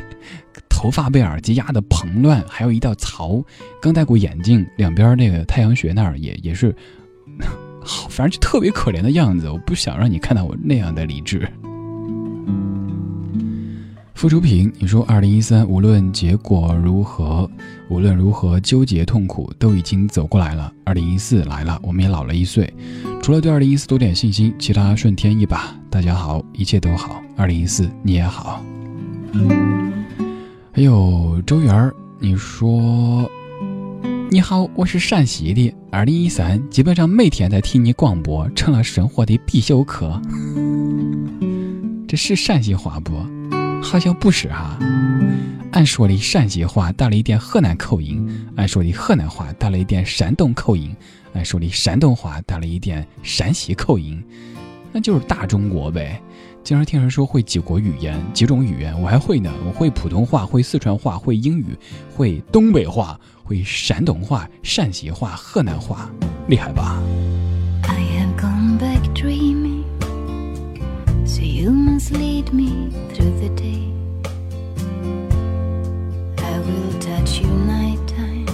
[0.69, 3.43] 头发被耳机压得蓬乱，还有一道槽，
[3.81, 6.75] 刚戴过眼镜，两边那个太阳穴那儿也也是，
[8.09, 9.49] 反正就特别可怜的样子。
[9.49, 11.47] 我不想让你看到我那样的理智。
[14.13, 17.49] 付出平，你说二零一三无论结果如何，
[17.89, 20.71] 无论如何纠结痛苦，都已经走过来了。
[20.83, 22.71] 二零一四来了，我们也老了一岁。
[23.19, 25.75] 除了对二零一四多点信心，其他顺天意吧。
[25.89, 27.19] 大家好，一切都好。
[27.35, 28.63] 二零一四你也好。
[30.71, 33.27] 还有周元，你说
[34.33, 35.75] 你好，我是陕西的。
[35.91, 40.21] 二零一三基本上每天在听你广播，成了生活的必修课。
[42.07, 43.11] 这是陕西话不？
[43.83, 44.79] 好像不是哈。
[45.73, 48.25] 俺说的陕西话带了一点河南口音，
[48.55, 50.95] 俺说的河南话带了一点山东口音，
[51.33, 54.23] 俺说的山东话带了一点山西口音，
[54.93, 56.21] 那就是大中国呗。
[56.63, 59.51] 经常听人说会几国语言，几种语言，我还会呢。
[59.65, 61.75] 我会普通话，会四川话，会英语，
[62.15, 66.09] 会东北话，会山东话、陕西话、河南话，
[66.47, 67.01] 厉害吧
[67.81, 69.83] ？I have gone back dreaming,
[71.25, 73.89] so you must lead me through the day.
[76.37, 78.45] I will touch you nighttime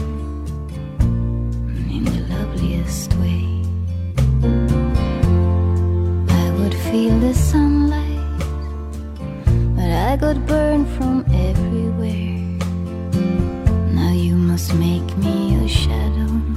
[1.89, 3.43] in the loveliest way.
[6.29, 7.76] I would feel the sun.
[10.07, 12.39] I got burned from everywhere.
[13.93, 16.56] Now you must make me your shadow.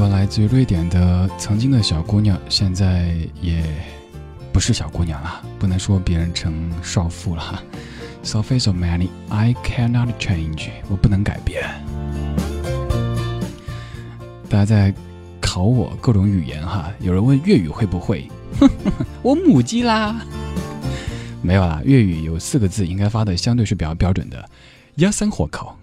[0.00, 3.62] 这首歌来自于瑞典的曾经的小姑娘，现在也
[4.50, 7.62] 不是小姑娘了，不能说别人成少妇了。
[8.22, 11.62] So face so many, I cannot change，我不能改变。
[14.48, 14.94] 大家在
[15.38, 18.26] 考我各种语言哈，有人问粤语会不会？
[19.20, 20.24] 我母鸡啦。
[21.42, 24.48] 没有啦，粤语有四个字应该发的相对是比较标准的，
[24.94, 25.78] 鸭三火烤。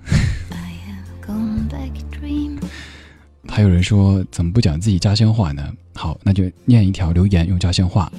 [3.57, 5.67] 还有人说怎么不讲自己家乡话呢？
[5.95, 8.11] 好，那就念一条留言用家乡话。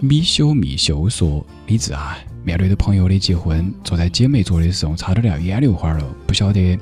[0.00, 6.78] 米修米修说：“李子啊，面对着朋友的结婚，坐在姐妹桌的时候，差点要眼流花了，不晓得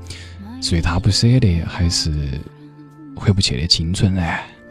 [0.62, 2.40] 是他不舍得，还是
[3.16, 4.22] 回不去的青春呢？”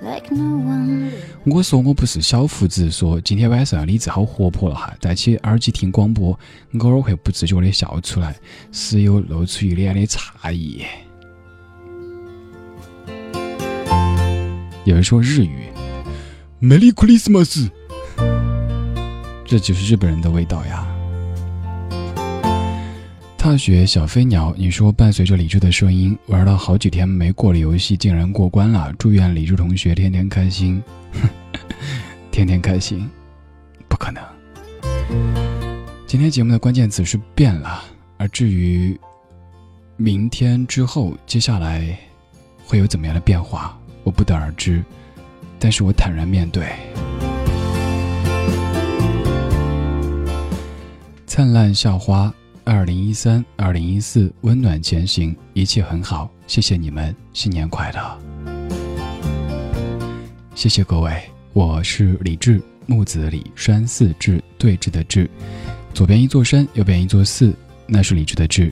[0.01, 1.09] Like no one.
[1.43, 6.39] 我说我不是小胡子，说今天晚上李子好活泼了哈，戴起耳机听广播，
[6.79, 8.33] 偶尔会不自觉的笑出来，
[8.71, 10.83] 时有露出一脸的诧异。
[14.85, 15.69] 有人说日语
[16.61, 17.69] ，Merry Christmas，
[19.45, 20.85] 这就是日本人的味道呀。
[23.37, 30.83] 踏雪小飞鸟，你说伴随着李志的声音，玩了好几天没过的游戏竟然过关了，祝愿李志同学天天开心。
[32.29, 33.09] 天天开心，
[33.87, 34.21] 不可能。
[36.05, 37.83] 今天节目的关键词是变了，
[38.17, 38.99] 而至于
[39.95, 41.97] 明天之后，接下来
[42.65, 44.83] 会有怎么样的变化，我不得而知。
[45.59, 46.65] 但是我坦然面对。
[51.25, 52.31] 灿烂校花，
[52.63, 58.19] 二零一三、二零一四，温暖前行，一切很好，谢谢你们，新年快乐！
[60.53, 61.11] 谢谢各位。
[61.53, 65.29] 我是李志，木子李，山寺志，对峙的志，
[65.93, 67.53] 左边一座山，右边一座寺，
[67.87, 68.71] 那是李智的智。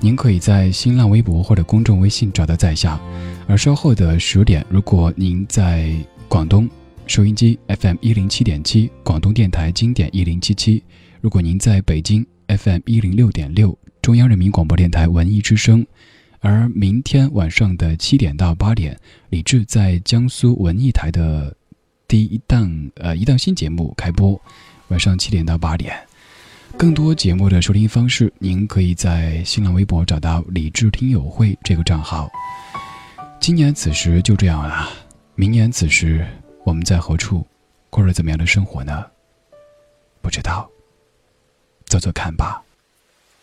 [0.00, 3.00] 您可以在新浪微博或者公众微信找到在下。
[3.46, 5.94] 而稍后的十点，如果您在
[6.28, 6.68] 广东，
[7.06, 10.82] 收音机 FM 一零七点七，广东电台经典一零七七；
[11.20, 15.86] 如果您在北京 FM 一零六点六，中央人民广播电台文艺之声。
[16.40, 18.98] 而明天晚上的七点到八点，
[19.30, 21.56] 李志在江苏文艺台的。
[22.08, 24.38] 第一档呃一档新节目开播，
[24.88, 25.96] 晚上七点到八点。
[26.76, 32.28] 更多节目的收听方式，您可以在新浪微博找到“理智听友会”这个账号。
[33.40, 34.88] 今年此时就这样了，
[35.34, 36.26] 明年此时
[36.64, 37.46] 我们在何处，
[37.88, 39.06] 过着怎么样的生活呢？
[40.20, 40.68] 不知道，
[41.84, 42.62] 走走看吧。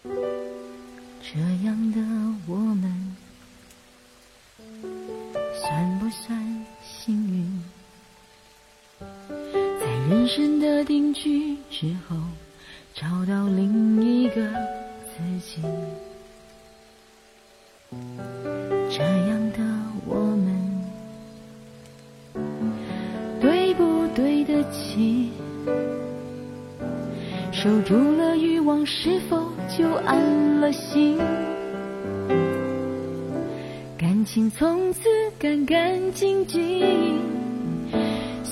[0.03, 1.99] 这样的
[2.45, 3.15] 我们，
[5.53, 7.63] 算不算幸运？
[8.99, 12.17] 在人生的定居之后，
[12.99, 14.41] 找到另一个
[15.05, 15.61] 自己。
[18.89, 19.59] 这样的
[20.05, 20.83] 我们，
[23.39, 25.31] 对不对得起？
[27.53, 31.17] 守住了欲望，是否就安了心？
[33.97, 34.99] 感情从此
[35.39, 36.61] 干干净净。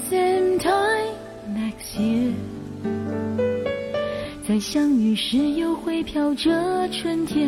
[0.10, 1.18] Same time
[1.54, 2.32] next year，
[4.58, 7.48] 再相遇时又会飘着春天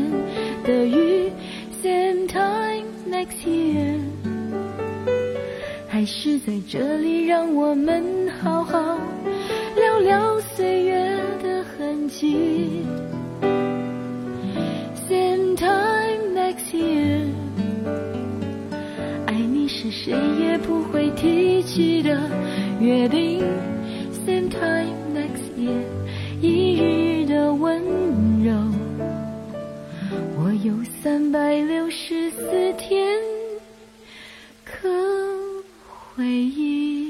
[0.63, 1.31] 的雨。
[1.81, 3.97] Same time next year，
[5.87, 8.79] 还是在这里让我们好好
[9.75, 12.83] 聊聊岁月的痕迹。
[15.09, 17.25] Same time next year，
[19.25, 22.21] 爱你是谁也不会提起的
[22.79, 23.43] 约定。
[24.27, 25.81] Same time next year，
[26.41, 27.83] 一日的温
[28.41, 28.53] 柔，
[30.37, 33.19] 我有三百六十四天
[34.63, 34.89] 可
[36.15, 37.08] 回忆。